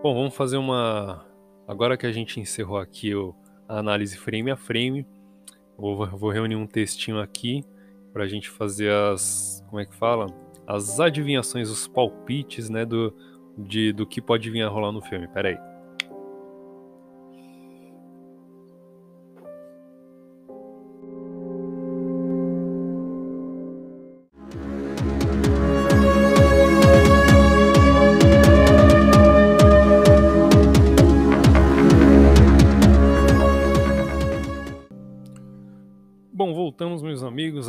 Bom, 0.02 0.14
vamos 0.14 0.36
fazer 0.36 0.56
uma 0.56 1.26
agora 1.66 1.96
que 1.96 2.06
a 2.06 2.12
gente 2.12 2.38
encerrou 2.38 2.78
aqui 2.78 3.12
a 3.68 3.78
análise 3.78 4.16
frame 4.16 4.50
a 4.50 4.56
frame, 4.56 5.06
Vou, 5.76 6.06
vou 6.06 6.30
reunir 6.30 6.56
um 6.56 6.66
textinho 6.66 7.20
aqui 7.20 7.64
para 8.12 8.24
a 8.24 8.28
gente 8.28 8.48
fazer 8.48 8.90
as. 8.92 9.64
Como 9.68 9.80
é 9.80 9.86
que 9.86 9.94
fala? 9.94 10.26
As 10.66 11.00
adivinhações, 11.00 11.70
os 11.70 11.88
palpites, 11.88 12.68
né? 12.68 12.84
Do, 12.84 13.14
de, 13.56 13.92
do 13.92 14.06
que 14.06 14.20
pode 14.20 14.50
vir 14.50 14.62
a 14.62 14.68
rolar 14.68 14.92
no 14.92 15.00
filme. 15.00 15.26
Pera 15.28 15.48
aí. 15.48 15.71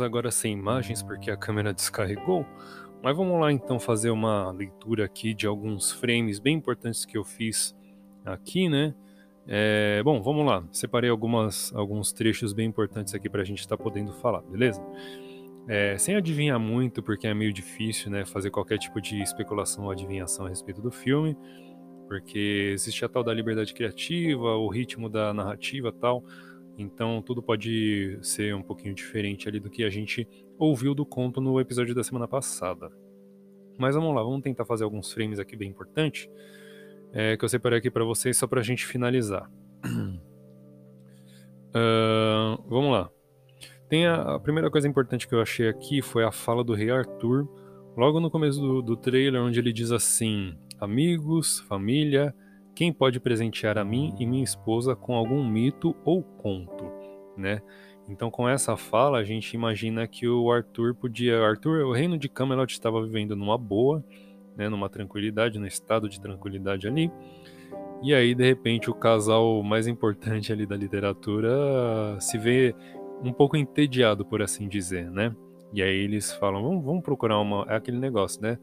Agora 0.04 0.30
sem 0.30 0.52
imagens 0.52 1.02
porque 1.02 1.30
a 1.30 1.36
câmera 1.36 1.72
descarregou. 1.72 2.46
Mas 3.02 3.16
vamos 3.16 3.38
lá 3.38 3.52
então 3.52 3.78
fazer 3.78 4.10
uma 4.10 4.50
leitura 4.50 5.04
aqui 5.04 5.34
de 5.34 5.46
alguns 5.46 5.92
frames 5.92 6.38
bem 6.38 6.56
importantes 6.56 7.04
que 7.04 7.18
eu 7.18 7.24
fiz 7.24 7.76
aqui, 8.24 8.68
né? 8.68 8.94
É, 9.46 10.02
bom, 10.02 10.22
vamos 10.22 10.46
lá. 10.46 10.64
Separei 10.72 11.10
algumas, 11.10 11.70
alguns 11.74 12.12
trechos 12.12 12.52
bem 12.54 12.66
importantes 12.66 13.14
aqui 13.14 13.28
para 13.28 13.42
a 13.42 13.44
gente 13.44 13.60
estar 13.60 13.76
tá 13.76 13.82
podendo 13.82 14.12
falar, 14.14 14.40
beleza? 14.42 14.82
É, 15.68 15.96
sem 15.98 16.14
adivinhar 16.14 16.58
muito, 16.58 17.02
porque 17.02 17.26
é 17.26 17.34
meio 17.34 17.52
difícil, 17.52 18.10
né? 18.10 18.24
Fazer 18.24 18.50
qualquer 18.50 18.78
tipo 18.78 19.00
de 19.00 19.20
especulação 19.22 19.84
ou 19.84 19.90
adivinhação 19.90 20.46
a 20.46 20.48
respeito 20.48 20.80
do 20.80 20.90
filme, 20.90 21.36
porque 22.06 22.70
existe 22.72 23.04
a 23.04 23.08
tal 23.08 23.22
da 23.22 23.32
liberdade 23.32 23.74
criativa, 23.74 24.56
o 24.56 24.68
ritmo 24.68 25.08
da 25.08 25.32
narrativa 25.32 25.92
tal. 25.92 26.24
Então 26.76 27.22
tudo 27.22 27.42
pode 27.42 28.18
ser 28.22 28.54
um 28.54 28.62
pouquinho 28.62 28.94
diferente 28.94 29.48
ali 29.48 29.60
do 29.60 29.70
que 29.70 29.84
a 29.84 29.90
gente 29.90 30.28
ouviu 30.58 30.94
do 30.94 31.06
conto 31.06 31.40
no 31.40 31.60
episódio 31.60 31.94
da 31.94 32.02
semana 32.02 32.26
passada. 32.26 32.90
Mas 33.78 33.94
vamos 33.94 34.14
lá, 34.14 34.22
vamos 34.22 34.42
tentar 34.42 34.64
fazer 34.64 34.84
alguns 34.84 35.12
frames 35.12 35.38
aqui 35.38 35.56
bem 35.56 35.70
importantes 35.70 36.28
é, 37.14 37.36
que 37.36 37.44
eu 37.44 37.48
separei 37.48 37.78
aqui 37.78 37.90
para 37.90 38.04
vocês 38.04 38.36
só 38.36 38.46
para 38.46 38.60
a 38.60 38.64
gente 38.64 38.84
finalizar. 38.84 39.48
uh, 41.70 42.62
vamos 42.68 42.90
lá. 42.90 43.08
Tem 43.88 44.06
a, 44.06 44.34
a, 44.34 44.40
primeira 44.40 44.68
coisa 44.68 44.88
importante 44.88 45.28
que 45.28 45.34
eu 45.34 45.40
achei 45.40 45.68
aqui 45.68 46.02
foi 46.02 46.24
a 46.24 46.32
fala 46.32 46.64
do 46.64 46.74
Rei 46.74 46.90
Arthur, 46.90 47.48
logo 47.96 48.18
no 48.18 48.28
começo 48.30 48.60
do, 48.60 48.82
do 48.82 48.96
trailer, 48.96 49.40
onde 49.40 49.60
ele 49.60 49.72
diz 49.72 49.92
assim: 49.92 50.58
Amigos, 50.80 51.60
família, 51.60 52.34
quem 52.74 52.92
pode 52.92 53.20
presentear 53.20 53.78
a 53.78 53.84
mim 53.84 54.14
e 54.18 54.26
minha 54.26 54.42
esposa 54.42 54.96
com 54.96 55.14
algum 55.14 55.46
mito 55.46 55.94
ou 56.04 56.22
conto, 56.22 56.90
né? 57.36 57.62
Então, 58.08 58.30
com 58.30 58.48
essa 58.48 58.76
fala, 58.76 59.18
a 59.18 59.24
gente 59.24 59.54
imagina 59.54 60.06
que 60.06 60.28
o 60.28 60.52
Arthur 60.52 60.94
podia. 60.94 61.40
Arthur, 61.42 61.84
o 61.86 61.92
reino 61.92 62.18
de 62.18 62.28
Camelot 62.28 62.72
estava 62.72 63.02
vivendo 63.02 63.34
numa 63.34 63.56
boa, 63.56 64.04
né, 64.56 64.68
numa 64.68 64.88
tranquilidade, 64.88 65.58
no 65.58 65.66
estado 65.66 66.08
de 66.08 66.20
tranquilidade 66.20 66.86
ali. 66.86 67.10
E 68.02 68.12
aí, 68.12 68.34
de 68.34 68.44
repente, 68.44 68.90
o 68.90 68.94
casal 68.94 69.62
mais 69.62 69.86
importante 69.86 70.52
ali 70.52 70.66
da 70.66 70.76
literatura 70.76 71.50
se 72.20 72.36
vê 72.36 72.74
um 73.22 73.32
pouco 73.32 73.56
entediado, 73.56 74.24
por 74.24 74.42
assim 74.42 74.68
dizer, 74.68 75.10
né? 75.10 75.34
E 75.72 75.82
aí 75.82 75.96
eles 75.96 76.32
falam: 76.32 76.62
vamos, 76.62 76.84
vamos 76.84 77.02
procurar 77.02 77.38
uma. 77.40 77.64
É 77.68 77.76
aquele 77.76 77.98
negócio, 77.98 78.42
né? 78.42 78.58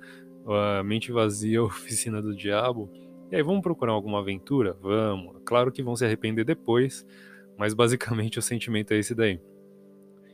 A 0.45 0.83
mente 0.83 1.11
vazia, 1.11 1.61
oficina 1.63 2.21
do 2.21 2.35
diabo. 2.35 2.89
E 3.31 3.35
aí, 3.37 3.41
vamos 3.41 3.61
procurar 3.61 3.93
alguma 3.93 4.19
aventura? 4.19 4.75
Vamos. 4.81 5.37
Claro 5.45 5.71
que 5.71 5.81
vão 5.81 5.95
se 5.95 6.03
arrepender 6.03 6.43
depois, 6.43 7.05
mas 7.57 7.73
basicamente 7.73 8.37
o 8.39 8.41
sentimento 8.41 8.91
é 8.91 8.97
esse 8.97 9.15
daí. 9.15 9.39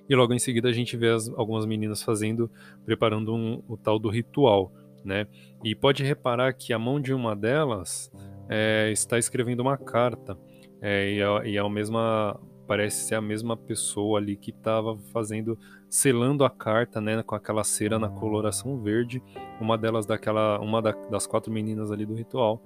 E 0.10 0.16
logo 0.16 0.34
em 0.34 0.40
seguida 0.40 0.70
a 0.70 0.72
gente 0.72 0.98
vê 0.98 1.10
as, 1.10 1.30
algumas 1.30 1.66
meninas 1.68 2.02
fazendo, 2.02 2.50
preparando 2.86 3.36
um, 3.36 3.62
o 3.68 3.78
tal 3.78 4.00
do 4.00 4.10
ritual, 4.10 4.74
né? 5.06 5.28
E 5.64 5.76
pode 5.76 6.04
reparar 6.04 6.54
que 6.54 6.74
a 6.74 6.80
mão 6.80 7.00
de 7.00 7.14
uma 7.14 7.36
delas 7.36 8.12
é, 8.50 8.90
está 8.92 9.20
escrevendo 9.20 9.60
uma 9.60 9.78
carta. 9.78 10.36
É, 10.82 11.12
e, 11.12 11.22
é, 11.22 11.50
e 11.50 11.58
é 11.58 11.60
a 11.60 11.70
mesma, 11.70 12.40
parece 12.68 13.08
ser 13.08 13.16
a 13.16 13.22
mesma 13.22 13.56
pessoa 13.56 14.20
ali 14.20 14.36
que 14.36 14.52
estava 14.52 14.98
fazendo, 15.14 15.58
selando 15.90 16.44
a 16.44 16.50
carta, 16.50 17.00
né, 17.00 17.24
com 17.24 17.34
aquela 17.34 17.64
cera 17.64 17.98
na 17.98 18.10
coloração 18.10 18.82
verde. 18.82 19.24
Uma 19.60 19.78
delas 19.78 20.06
daquela, 20.06 20.60
uma 20.60 20.82
da, 20.82 20.92
das 21.10 21.26
quatro 21.26 21.52
meninas 21.52 21.92
ali 21.92 22.06
do 22.06 22.14
ritual, 22.14 22.62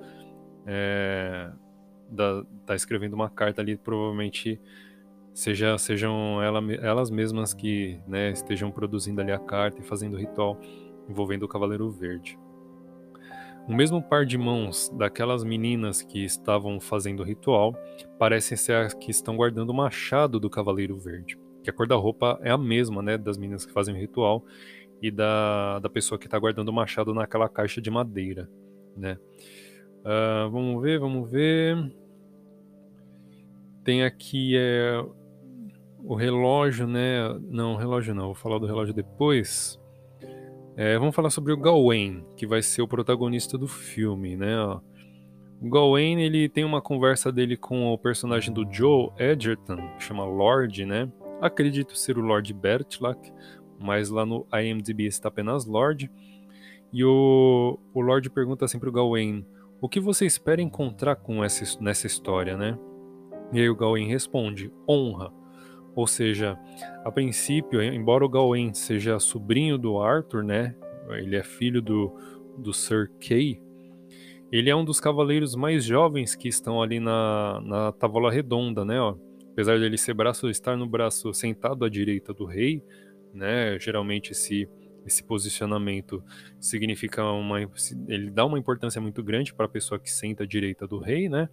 é, 0.65 1.51
da, 2.09 2.43
tá 2.65 2.75
escrevendo 2.75 3.13
uma 3.13 3.29
carta 3.29 3.61
ali, 3.61 3.77
provavelmente 3.77 4.59
seja, 5.33 5.77
sejam 5.77 6.41
ela, 6.41 6.61
elas 6.81 7.09
mesmas 7.09 7.53
que 7.53 7.99
né, 8.07 8.31
estejam 8.31 8.71
produzindo 8.71 9.21
ali 9.21 9.31
a 9.31 9.39
carta 9.39 9.81
e 9.81 9.83
fazendo 9.83 10.15
o 10.15 10.17
ritual 10.17 10.59
envolvendo 11.07 11.43
o 11.43 11.47
Cavaleiro 11.47 11.89
Verde. 11.89 12.37
O 13.67 13.73
mesmo 13.73 14.01
par 14.01 14.25
de 14.25 14.37
mãos 14.37 14.89
daquelas 14.97 15.43
meninas 15.43 16.01
que 16.01 16.23
estavam 16.23 16.79
fazendo 16.79 17.21
o 17.21 17.25
ritual 17.25 17.73
parecem 18.17 18.57
ser 18.57 18.75
as 18.75 18.93
que 18.93 19.11
estão 19.11 19.37
guardando 19.37 19.69
o 19.69 19.73
machado 19.73 20.39
do 20.39 20.49
Cavaleiro 20.49 20.97
Verde. 20.97 21.37
Que 21.63 21.69
a 21.69 21.73
cor 21.73 21.87
da 21.87 21.95
roupa 21.95 22.39
é 22.41 22.49
a 22.49 22.57
mesma, 22.57 23.01
né, 23.01 23.17
das 23.17 23.37
meninas 23.37 23.65
que 23.65 23.71
fazem 23.71 23.93
o 23.93 23.97
ritual 23.97 24.43
e 25.01 25.11
da, 25.11 25.79
da 25.79 25.89
pessoa 25.89 26.17
que 26.17 26.25
está 26.25 26.37
guardando 26.37 26.69
o 26.69 26.73
machado 26.73 27.13
naquela 27.13 27.47
caixa 27.47 27.79
de 27.81 27.89
madeira, 27.89 28.49
né. 28.95 29.17
Uh, 30.01 30.49
vamos 30.49 30.81
ver, 30.81 30.99
vamos 30.99 31.29
ver. 31.29 31.77
Tem 33.83 34.03
aqui 34.03 34.55
é, 34.57 35.03
o 36.03 36.15
relógio, 36.15 36.87
né? 36.87 37.29
Não, 37.49 37.75
relógio 37.75 38.13
não, 38.13 38.25
vou 38.25 38.35
falar 38.35 38.59
do 38.59 38.65
relógio 38.65 38.93
depois. 38.93 39.80
É, 40.77 40.97
vamos 40.97 41.13
falar 41.13 41.29
sobre 41.29 41.51
o 41.51 41.57
Gawain, 41.57 42.23
que 42.35 42.47
vai 42.47 42.61
ser 42.61 42.81
o 42.81 42.87
protagonista 42.87 43.57
do 43.57 43.67
filme, 43.67 44.37
né? 44.37 44.55
O 45.61 45.69
Gawain, 45.69 46.21
ele 46.21 46.47
tem 46.47 46.63
uma 46.63 46.81
conversa 46.81 47.31
dele 47.31 47.57
com 47.57 47.91
o 47.91 47.97
personagem 47.97 48.53
do 48.53 48.65
Joe 48.71 49.09
Edgerton, 49.19 49.77
que 49.97 50.03
chama 50.03 50.23
Lord, 50.23 50.85
né? 50.85 51.11
Acredito 51.41 51.97
ser 51.97 52.17
o 52.17 52.21
Lord 52.21 52.53
Bertlak, 52.53 53.31
mas 53.79 54.09
lá 54.09 54.25
no 54.25 54.47
IMDb 54.53 55.05
está 55.05 55.27
apenas 55.27 55.65
Lord. 55.65 56.09
E 56.93 57.03
o, 57.03 57.77
o 57.93 58.01
Lord 58.01 58.29
pergunta 58.29 58.65
assim 58.65 58.79
pro 58.79 58.91
Gawain, 58.91 59.45
o 59.81 59.89
que 59.89 59.99
você 59.99 60.25
espera 60.25 60.61
encontrar 60.61 61.15
com 61.15 61.43
essa, 61.43 61.79
nessa 61.81 62.07
história, 62.07 62.55
né? 62.55 62.77
E 63.51 63.59
aí 63.59 63.69
o 63.69 63.75
Gawain 63.75 64.07
responde, 64.07 64.71
honra. 64.87 65.33
Ou 65.95 66.07
seja, 66.07 66.57
a 67.03 67.11
princípio, 67.11 67.81
embora 67.81 68.25
o 68.25 68.29
Gawain 68.29 68.73
seja 68.73 69.19
sobrinho 69.19 69.77
do 69.77 69.99
Arthur, 69.99 70.43
né? 70.43 70.75
Ele 71.09 71.35
é 71.35 71.43
filho 71.43 71.81
do, 71.81 72.15
do 72.57 72.73
Sir 72.73 73.09
Kay. 73.19 73.61
Ele 74.51 74.69
é 74.69 74.75
um 74.75 74.85
dos 74.85 74.99
cavaleiros 74.99 75.55
mais 75.55 75.83
jovens 75.83 76.35
que 76.35 76.47
estão 76.47 76.81
ali 76.81 76.99
na, 76.99 77.61
na 77.61 77.91
Távola 77.91 78.31
Redonda, 78.31 78.85
né? 78.85 78.99
Ó. 78.99 79.15
Apesar 79.51 79.77
de 79.77 79.85
ele 79.85 79.97
ser 79.97 80.13
braço, 80.13 80.49
estar 80.49 80.77
no 80.77 80.87
braço 80.87 81.33
sentado 81.33 81.83
à 81.83 81.89
direita 81.89 82.33
do 82.33 82.45
rei, 82.45 82.83
né? 83.33 83.77
Geralmente 83.79 84.31
esse 84.31 84.67
esse 85.03 85.23
posicionamento 85.23 86.23
significa 86.59 87.23
uma 87.23 87.59
ele 88.07 88.29
dá 88.29 88.45
uma 88.45 88.59
importância 88.59 89.01
muito 89.01 89.23
grande 89.23 89.51
para 89.51 89.65
a 89.65 89.69
pessoa 89.69 89.99
que 89.99 90.11
senta 90.11 90.43
à 90.43 90.45
direita 90.45 90.85
do 90.85 90.99
rei, 90.99 91.27
né? 91.27 91.49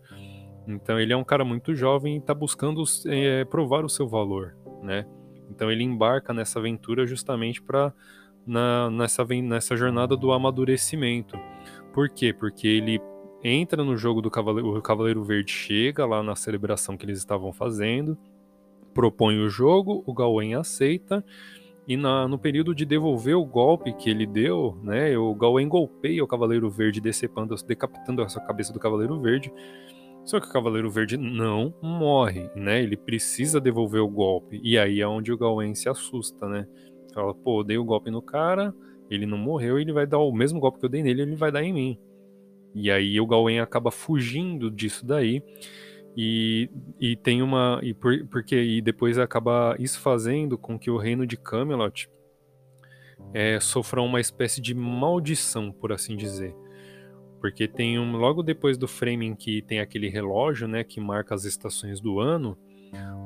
Então 0.68 1.00
ele 1.00 1.12
é 1.12 1.16
um 1.16 1.24
cara 1.24 1.44
muito 1.44 1.74
jovem 1.74 2.16
e 2.16 2.18
está 2.18 2.34
buscando 2.34 2.84
é, 3.06 3.44
provar 3.46 3.84
o 3.84 3.88
seu 3.88 4.06
valor, 4.06 4.54
né? 4.82 5.06
Então 5.50 5.72
ele 5.72 5.82
embarca 5.82 6.34
nessa 6.34 6.58
aventura 6.58 7.06
justamente 7.06 7.62
para 7.62 7.92
nessa, 8.90 9.24
nessa 9.24 9.76
jornada 9.76 10.14
do 10.16 10.30
amadurecimento. 10.30 11.38
Por 11.92 12.08
quê? 12.10 12.32
Porque 12.32 12.68
ele 12.68 13.00
entra 13.42 13.82
no 13.82 13.96
jogo 13.96 14.20
do 14.20 14.30
Cavaleiro, 14.30 14.76
o 14.76 14.82
Cavaleiro 14.82 15.24
Verde 15.24 15.52
chega 15.52 16.04
lá 16.04 16.22
na 16.22 16.36
celebração 16.36 16.96
que 16.96 17.06
eles 17.06 17.18
estavam 17.18 17.52
fazendo, 17.52 18.16
propõe 18.92 19.38
o 19.38 19.48
jogo, 19.48 20.02
o 20.06 20.12
Gawain 20.12 20.54
aceita, 20.54 21.24
e 21.86 21.96
na, 21.96 22.28
no 22.28 22.38
período 22.38 22.74
de 22.74 22.84
devolver 22.84 23.36
o 23.36 23.44
golpe 23.44 23.92
que 23.94 24.10
ele 24.10 24.26
deu, 24.26 24.78
né, 24.82 25.16
o 25.16 25.34
Gawain 25.34 25.68
golpeia 25.68 26.22
o 26.22 26.26
Cavaleiro 26.26 26.68
Verde, 26.68 27.00
decepando, 27.00 27.54
decapitando 27.66 28.22
a 28.22 28.26
cabeça 28.26 28.72
do 28.72 28.78
Cavaleiro 28.78 29.18
Verde, 29.20 29.52
só 30.28 30.38
que 30.38 30.46
o 30.46 30.52
Cavaleiro 30.52 30.90
Verde 30.90 31.16
não 31.16 31.74
morre, 31.82 32.50
né? 32.54 32.82
Ele 32.82 32.98
precisa 32.98 33.58
devolver 33.58 34.02
o 34.02 34.08
golpe. 34.08 34.60
E 34.62 34.76
aí 34.76 35.00
é 35.00 35.08
onde 35.08 35.32
o 35.32 35.38
Gawain 35.38 35.74
se 35.74 35.88
assusta, 35.88 36.46
né? 36.46 36.66
Fala, 37.14 37.34
pô, 37.34 37.64
dei 37.64 37.78
o 37.78 37.84
golpe 37.84 38.10
no 38.10 38.20
cara, 38.20 38.74
ele 39.10 39.24
não 39.24 39.38
morreu, 39.38 39.78
ele 39.78 39.90
vai 39.90 40.06
dar 40.06 40.18
o 40.18 40.30
mesmo 40.30 40.60
golpe 40.60 40.78
que 40.78 40.84
eu 40.84 40.90
dei 40.90 41.02
nele, 41.02 41.22
ele 41.22 41.34
vai 41.34 41.50
dar 41.50 41.62
em 41.62 41.72
mim. 41.72 41.98
E 42.74 42.90
aí 42.90 43.18
o 43.18 43.26
Gawain 43.26 43.58
acaba 43.60 43.90
fugindo 43.90 44.70
disso 44.70 45.06
daí. 45.06 45.42
E, 46.14 46.68
e 47.00 47.16
tem 47.16 47.40
uma. 47.40 47.80
E 47.82 47.94
por, 47.94 48.26
porque 48.26 48.54
e 48.54 48.82
depois 48.82 49.16
acaba 49.16 49.76
isso 49.78 49.98
fazendo 49.98 50.58
com 50.58 50.78
que 50.78 50.90
o 50.90 50.98
reino 50.98 51.26
de 51.26 51.38
Camelot 51.38 52.06
é, 53.32 53.58
sofra 53.60 54.02
uma 54.02 54.20
espécie 54.20 54.60
de 54.60 54.74
maldição, 54.74 55.72
por 55.72 55.90
assim 55.90 56.18
dizer. 56.18 56.54
Porque 57.40 57.68
tem 57.68 57.98
um. 57.98 58.16
Logo 58.16 58.42
depois 58.42 58.76
do 58.76 58.88
framing 58.88 59.34
que 59.34 59.62
tem 59.62 59.80
aquele 59.80 60.08
relógio, 60.08 60.66
né? 60.66 60.82
Que 60.82 61.00
marca 61.00 61.34
as 61.34 61.44
estações 61.44 62.00
do 62.00 62.18
ano, 62.18 62.56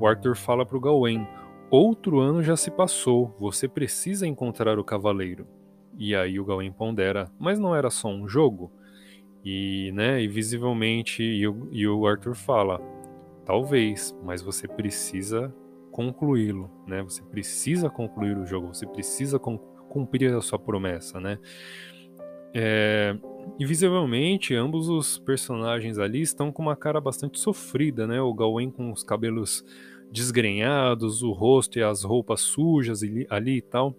o 0.01 0.07
Arthur 0.07 0.37
fala 0.37 0.66
pro 0.66 0.81
Gawain: 0.81 1.27
Outro 1.70 2.20
ano 2.20 2.42
já 2.42 2.57
se 2.57 2.70
passou, 2.70 3.35
você 3.38 3.66
precisa 3.68 4.27
encontrar 4.27 4.79
o 4.79 4.85
cavaleiro. 4.85 5.46
E 5.96 6.14
aí 6.14 6.38
o 6.38 6.44
Gawain 6.44 6.72
pondera: 6.72 7.31
Mas 7.38 7.59
não 7.59 7.75
era 7.75 7.90
só 7.90 8.09
um 8.09 8.29
jogo? 8.29 8.70
E, 9.44 9.90
né, 9.92 10.22
e 10.22 10.29
visivelmente, 10.29 11.22
e 11.22 11.46
o, 11.48 11.68
e 11.70 11.87
o 11.87 12.07
Arthur 12.07 12.35
fala: 12.35 12.81
Talvez, 13.44 14.16
mas 14.22 14.42
você 14.42 14.68
precisa 14.68 15.53
concluí-lo, 15.90 16.70
né? 16.87 17.03
Você 17.03 17.22
precisa 17.22 17.90
concluir 17.90 18.37
o 18.37 18.46
jogo, 18.46 18.75
você 18.75 18.87
precisa 18.87 19.38
cumprir 19.38 20.33
a 20.35 20.40
sua 20.40 20.59
promessa, 20.59 21.20
né? 21.20 21.38
É, 22.55 23.16
e 23.59 23.66
visivelmente, 23.66 24.55
ambos 24.55 24.88
os 24.88 25.18
personagens 25.18 25.98
ali 25.98 26.20
estão 26.20 26.50
com 26.50 26.62
uma 26.62 26.76
cara 26.76 27.00
bastante 27.00 27.38
sofrida, 27.38 28.07
né? 28.07 28.20
O 28.20 28.35
Gawain 28.35 28.70
com 28.70 28.90
os 28.90 29.05
cabelos 29.05 29.64
desgrenhados, 30.11 31.22
o 31.22 31.33
rosto 31.33 31.78
e 31.78 31.83
as 31.83 32.02
roupas 32.02 32.40
sujas 32.40 33.02
ali, 33.02 33.26
ali 33.31 33.59
e 33.59 33.62
tal. 33.62 33.94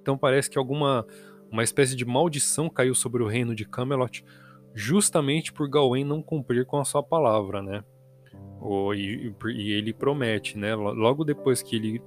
Então 0.00 0.16
parece 0.16 0.50
que 0.50 0.58
alguma 0.58 1.06
uma 1.50 1.62
espécie 1.62 1.94
de 1.94 2.04
maldição 2.04 2.68
caiu 2.68 2.94
sobre 2.94 3.22
o 3.22 3.26
reino 3.26 3.54
de 3.54 3.64
Camelot, 3.64 4.24
justamente 4.74 5.52
por 5.52 5.68
Gawain 5.68 6.04
não 6.04 6.20
cumprir 6.20 6.66
com 6.66 6.78
a 6.78 6.84
sua 6.84 7.02
palavra, 7.02 7.62
né? 7.62 7.84
E, 8.96 9.32
e, 9.50 9.72
ele 9.72 9.92
promete, 9.92 10.58
né? 10.58 10.74
Logo 10.74 11.22
depois 11.22 11.62
que 11.62 11.76
ele 11.76 12.02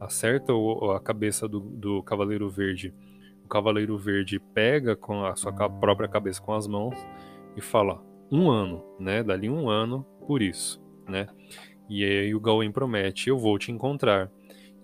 acerta 0.00 0.52
a 0.96 1.00
cabeça 1.00 1.46
do, 1.46 1.60
do 1.60 2.02
Cavaleiro 2.02 2.48
Verde 2.48 2.94
Cavaleiro 3.50 3.98
Verde 3.98 4.38
pega 4.38 4.94
com 4.94 5.24
a 5.24 5.34
sua 5.34 5.52
própria 5.52 6.08
cabeça 6.08 6.40
com 6.40 6.54
as 6.54 6.68
mãos 6.68 6.94
e 7.56 7.60
fala 7.60 8.00
um 8.30 8.48
ano, 8.48 8.82
né? 8.98 9.22
Dali 9.24 9.50
um 9.50 9.68
ano 9.68 10.06
por 10.26 10.40
isso, 10.40 10.80
né? 11.08 11.26
E 11.88 12.04
aí 12.04 12.34
o 12.34 12.40
Gawain 12.40 12.70
promete, 12.70 13.28
eu 13.28 13.36
vou 13.36 13.58
te 13.58 13.72
encontrar. 13.72 14.30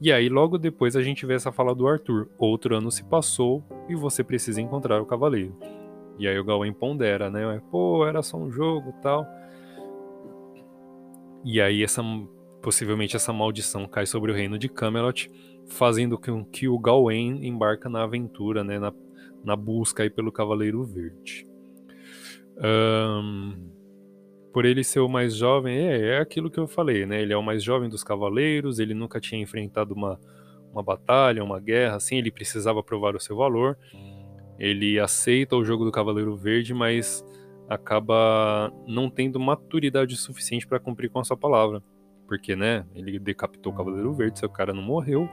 E 0.01 0.13
aí 0.13 0.29
logo 0.29 0.59
depois 0.59 0.97
a 0.97 1.03
gente 1.03 1.25
vê 1.25 1.35
essa 1.35 1.53
fala 1.53 1.75
do 1.75 1.87
Arthur, 1.87 2.29
outro 2.37 2.75
ano 2.77 2.91
se 2.91 3.05
passou 3.05 3.65
e 3.89 3.95
você 3.95 4.25
precisa 4.25 4.61
encontrar 4.61 5.01
o 5.01 5.07
cavaleiro. 5.07 5.57
E 6.19 6.27
aí 6.27 6.37
o 6.37 6.45
Gawain 6.45 6.73
pondera, 6.73 7.31
né? 7.31 7.63
Pô, 7.71 8.05
era 8.05 8.21
só 8.23 8.37
um 8.37 8.51
jogo, 8.51 8.93
tal. 9.01 9.25
E 11.45 11.61
aí 11.61 11.85
essa 11.85 12.03
possivelmente 12.61 13.15
essa 13.15 13.33
maldição 13.33 13.87
cai 13.87 14.07
sobre 14.07 14.33
o 14.33 14.35
reino 14.35 14.59
de 14.59 14.69
Camelot 14.69 15.31
fazendo 15.69 16.19
com 16.19 16.45
que 16.45 16.69
o 16.69 16.79
Gawain 16.79 17.47
embarca 17.47 17.89
na 17.89 18.03
aventura, 18.03 18.63
né, 18.63 18.79
na, 18.79 18.93
na 19.45 19.57
busca 19.57 20.03
aí 20.03 20.11
pelo 20.11 20.33
Cavaleiro 20.33 20.85
Verde. 20.85 21.47
Um, 22.59 23.71
por 24.53 24.65
ele 24.65 24.83
ser 24.83 25.01
o 25.01 25.09
mais 25.09 25.35
jovem, 25.37 25.77
é, 25.77 26.15
é 26.15 26.19
aquilo 26.19 26.51
que 26.51 26.59
eu 26.59 26.67
falei, 26.67 27.05
né? 27.05 27.21
Ele 27.21 27.33
é 27.33 27.37
o 27.37 27.43
mais 27.43 27.63
jovem 27.63 27.91
dos 27.91 28.03
cavaleiros, 28.03 28.79
ele 28.79 28.95
nunca 28.95 29.21
tinha 29.21 29.41
enfrentado 29.41 29.93
uma, 29.93 30.19
uma 30.73 30.83
batalha, 30.83 31.45
uma 31.45 31.61
guerra, 31.61 31.97
assim, 31.97 32.17
ele 32.17 32.31
precisava 32.31 32.83
provar 32.83 33.15
o 33.15 33.21
seu 33.21 33.37
valor. 33.37 33.77
Ele 34.59 34.99
aceita 34.99 35.55
o 35.55 35.65
jogo 35.65 35.85
do 35.85 35.93
Cavaleiro 35.93 36.35
Verde, 36.35 36.73
mas 36.73 37.23
acaba 37.69 38.73
não 38.87 39.11
tendo 39.11 39.39
maturidade 39.39 40.17
suficiente 40.17 40.67
para 40.67 40.81
cumprir 40.81 41.11
com 41.11 41.19
a 41.19 41.25
sua 41.25 41.37
palavra. 41.37 41.83
Porque, 42.27 42.57
né, 42.57 42.87
ele 42.95 43.19
decapitou 43.19 43.73
o 43.73 43.77
Cavaleiro 43.77 44.15
Verde, 44.15 44.39
seu 44.39 44.49
cara 44.49 44.73
não 44.73 44.83
morreu, 44.83 45.29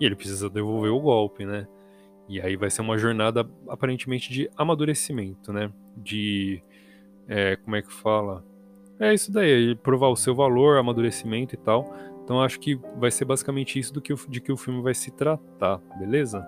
e 0.00 0.06
ele 0.06 0.16
precisa 0.16 0.48
devolver 0.48 0.90
o 0.90 0.98
golpe, 0.98 1.44
né? 1.44 1.68
E 2.28 2.40
aí 2.40 2.56
vai 2.56 2.70
ser 2.70 2.80
uma 2.80 2.96
jornada 2.96 3.48
aparentemente 3.68 4.32
de 4.32 4.48
amadurecimento, 4.56 5.52
né? 5.52 5.70
De. 5.96 6.62
É, 7.28 7.56
como 7.56 7.76
é 7.76 7.82
que 7.82 7.92
fala? 7.92 8.44
É 8.98 9.12
isso 9.12 9.32
daí, 9.32 9.74
provar 9.74 10.08
o 10.08 10.16
seu 10.16 10.34
valor, 10.34 10.78
amadurecimento 10.78 11.54
e 11.54 11.58
tal. 11.58 11.92
Então 12.24 12.40
acho 12.40 12.58
que 12.60 12.78
vai 12.98 13.10
ser 13.10 13.24
basicamente 13.24 13.78
isso 13.78 13.92
do 13.92 14.00
que 14.00 14.14
de 14.28 14.40
que 14.40 14.52
o 14.52 14.56
filme 14.56 14.82
vai 14.82 14.94
se 14.94 15.10
tratar, 15.10 15.78
beleza? 15.98 16.46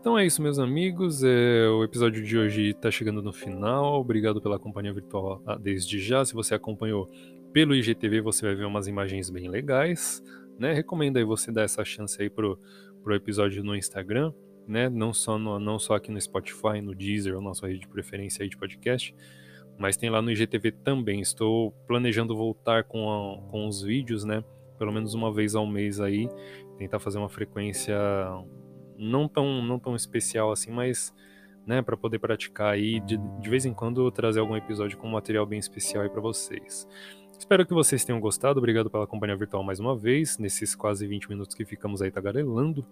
Então 0.00 0.18
é 0.18 0.26
isso, 0.26 0.42
meus 0.42 0.58
amigos. 0.58 1.22
É, 1.22 1.68
o 1.68 1.82
episódio 1.84 2.22
de 2.22 2.36
hoje 2.36 2.70
está 2.70 2.90
chegando 2.90 3.22
no 3.22 3.32
final. 3.32 4.00
Obrigado 4.00 4.40
pela 4.40 4.58
companhia 4.58 4.92
virtual 4.92 5.40
ah, 5.46 5.56
desde 5.56 5.98
já. 6.00 6.24
Se 6.24 6.34
você 6.34 6.54
acompanhou 6.54 7.08
pelo 7.52 7.74
IGTV, 7.74 8.20
você 8.20 8.44
vai 8.44 8.54
ver 8.54 8.64
umas 8.64 8.86
imagens 8.86 9.30
bem 9.30 9.48
legais 9.48 10.22
né? 10.58 10.72
Recomendo 10.72 11.16
aí 11.16 11.24
você 11.24 11.50
dar 11.50 11.62
essa 11.62 11.84
chance 11.84 12.20
aí 12.20 12.30
pro, 12.30 12.58
pro 13.02 13.14
episódio 13.14 13.62
no 13.62 13.74
Instagram, 13.74 14.32
né? 14.66 14.88
Não 14.88 15.12
só, 15.12 15.38
no, 15.38 15.58
não 15.58 15.78
só 15.78 15.94
aqui 15.94 16.10
no 16.10 16.20
Spotify, 16.20 16.80
no 16.82 16.94
Deezer, 16.94 17.34
ou 17.34 17.42
nossa 17.42 17.66
rede 17.66 17.80
de 17.80 17.88
preferência 17.88 18.42
aí 18.42 18.48
de 18.48 18.56
podcast, 18.56 19.14
mas 19.78 19.96
tem 19.96 20.10
lá 20.10 20.22
no 20.22 20.30
IGTV 20.30 20.72
também. 20.72 21.20
Estou 21.20 21.72
planejando 21.86 22.36
voltar 22.36 22.84
com, 22.84 23.10
a, 23.10 23.50
com 23.50 23.66
os 23.66 23.82
vídeos, 23.82 24.24
né? 24.24 24.42
Pelo 24.78 24.92
menos 24.92 25.14
uma 25.14 25.32
vez 25.32 25.54
ao 25.54 25.66
mês 25.66 26.00
aí, 26.00 26.28
tentar 26.78 26.98
fazer 26.98 27.18
uma 27.18 27.28
frequência 27.28 27.96
não 28.96 29.28
tão, 29.28 29.62
não 29.62 29.78
tão 29.78 29.94
especial 29.94 30.52
assim, 30.52 30.70
mas 30.70 31.12
né, 31.66 31.80
para 31.82 31.96
poder 31.96 32.18
praticar 32.18 32.72
aí 32.72 33.00
de, 33.00 33.16
de 33.16 33.48
vez 33.48 33.64
em 33.64 33.72
quando 33.72 34.10
trazer 34.10 34.40
algum 34.40 34.56
episódio 34.56 34.98
com 34.98 35.08
um 35.08 35.12
material 35.12 35.46
bem 35.46 35.58
especial 35.58 36.02
aí 36.02 36.10
para 36.10 36.20
vocês. 36.20 36.86
Espero 37.38 37.66
que 37.66 37.74
vocês 37.74 38.04
tenham 38.04 38.20
gostado. 38.20 38.58
Obrigado 38.58 38.90
pela 38.90 39.06
companhia 39.06 39.36
virtual 39.36 39.62
mais 39.62 39.80
uma 39.80 39.96
vez, 39.96 40.38
nesses 40.38 40.74
quase 40.74 41.06
20 41.06 41.28
minutos 41.28 41.54
que 41.54 41.64
ficamos 41.64 42.00
aí 42.00 42.10
tagarelando. 42.10 42.86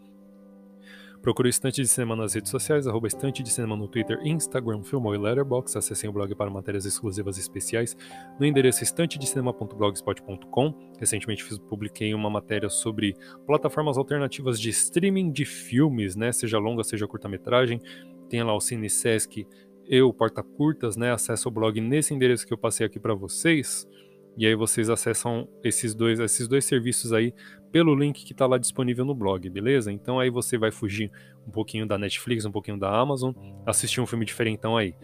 Procure 1.22 1.48
o 1.48 1.50
Estante 1.50 1.80
de 1.80 1.86
Cinema 1.86 2.16
nas 2.16 2.34
redes 2.34 2.50
sociais, 2.50 2.88
arroba 2.88 3.06
Estante 3.06 3.44
de 3.44 3.50
Cinema 3.50 3.76
no 3.76 3.86
Twitter, 3.86 4.18
Instagram, 4.24 4.82
Filmou 4.82 5.14
e 5.14 5.18
Letterboxd. 5.18 5.78
Acessem 5.78 6.10
o 6.10 6.12
blog 6.12 6.34
para 6.34 6.50
matérias 6.50 6.84
exclusivas 6.84 7.36
e 7.36 7.40
especiais 7.40 7.96
no 8.40 8.44
endereço 8.44 8.82
estantedecinema.blogspot.com. 8.82 10.74
Recentemente 10.98 11.44
fiz, 11.44 11.58
publiquei 11.58 12.12
uma 12.12 12.28
matéria 12.28 12.68
sobre 12.68 13.14
plataformas 13.46 13.96
alternativas 13.96 14.58
de 14.58 14.70
streaming 14.70 15.30
de 15.30 15.44
filmes, 15.44 16.16
né? 16.16 16.32
Seja 16.32 16.58
longa, 16.58 16.82
seja 16.82 17.06
curta-metragem. 17.06 17.80
Tem 18.28 18.42
lá 18.42 18.52
o 18.52 18.60
Cine 18.60 18.90
Sesc 18.90 19.46
e 19.86 20.02
o 20.02 20.12
Porta 20.12 20.42
Curtas, 20.42 20.96
né? 20.96 21.12
Acesse 21.12 21.46
o 21.46 21.52
blog 21.52 21.80
nesse 21.80 22.12
endereço 22.12 22.44
que 22.44 22.52
eu 22.52 22.58
passei 22.58 22.84
aqui 22.84 22.98
para 22.98 23.14
vocês. 23.14 23.86
E 24.36 24.46
aí 24.46 24.54
vocês 24.54 24.88
acessam 24.88 25.48
esses 25.62 25.94
dois, 25.94 26.18
esses 26.18 26.48
dois 26.48 26.64
serviços 26.64 27.12
aí 27.12 27.34
pelo 27.70 27.94
link 27.94 28.24
que 28.24 28.32
está 28.32 28.46
lá 28.46 28.58
disponível 28.58 29.04
no 29.04 29.14
blog, 29.14 29.48
beleza? 29.48 29.90
Então 29.90 30.18
aí 30.18 30.30
você 30.30 30.58
vai 30.58 30.70
fugir 30.70 31.10
um 31.46 31.50
pouquinho 31.50 31.86
da 31.86 31.98
Netflix, 31.98 32.44
um 32.44 32.52
pouquinho 32.52 32.78
da 32.78 32.94
Amazon, 32.94 33.32
assistir 33.66 34.00
um 34.00 34.06
filme 34.06 34.24
diferentão 34.24 34.76
aí. 34.76 34.94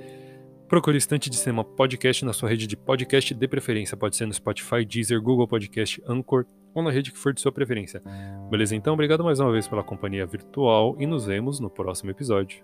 Procure 0.69 0.99
Estante 0.99 1.31
de 1.31 1.37
Cinema 1.37 1.65
Podcast 1.65 2.23
na 2.27 2.35
sua 2.35 2.51
rede 2.51 2.67
de 2.67 2.77
podcast 2.77 3.35
de 3.35 3.49
preferência. 3.49 3.97
Pode 3.97 4.17
ser 4.17 4.27
no 4.27 4.35
Spotify, 4.35 4.85
Deezer, 4.85 5.21
Google 5.21 5.49
Podcast, 5.49 6.03
Anchor 6.07 6.45
ou 6.75 6.83
na 6.83 6.91
rede 6.91 7.11
que 7.11 7.17
for 7.17 7.33
de 7.33 7.41
sua 7.41 7.51
preferência. 7.51 8.03
Beleza? 8.51 8.77
Então, 8.77 8.93
obrigado 8.93 9.25
mais 9.25 9.41
uma 9.41 9.51
vez 9.51 9.67
pela 9.67 9.83
companhia 9.83 10.27
virtual 10.27 10.95
e 10.99 11.07
nos 11.07 11.25
vemos 11.25 11.59
no 11.59 11.71
próximo 11.71 12.11
episódio. 12.11 12.63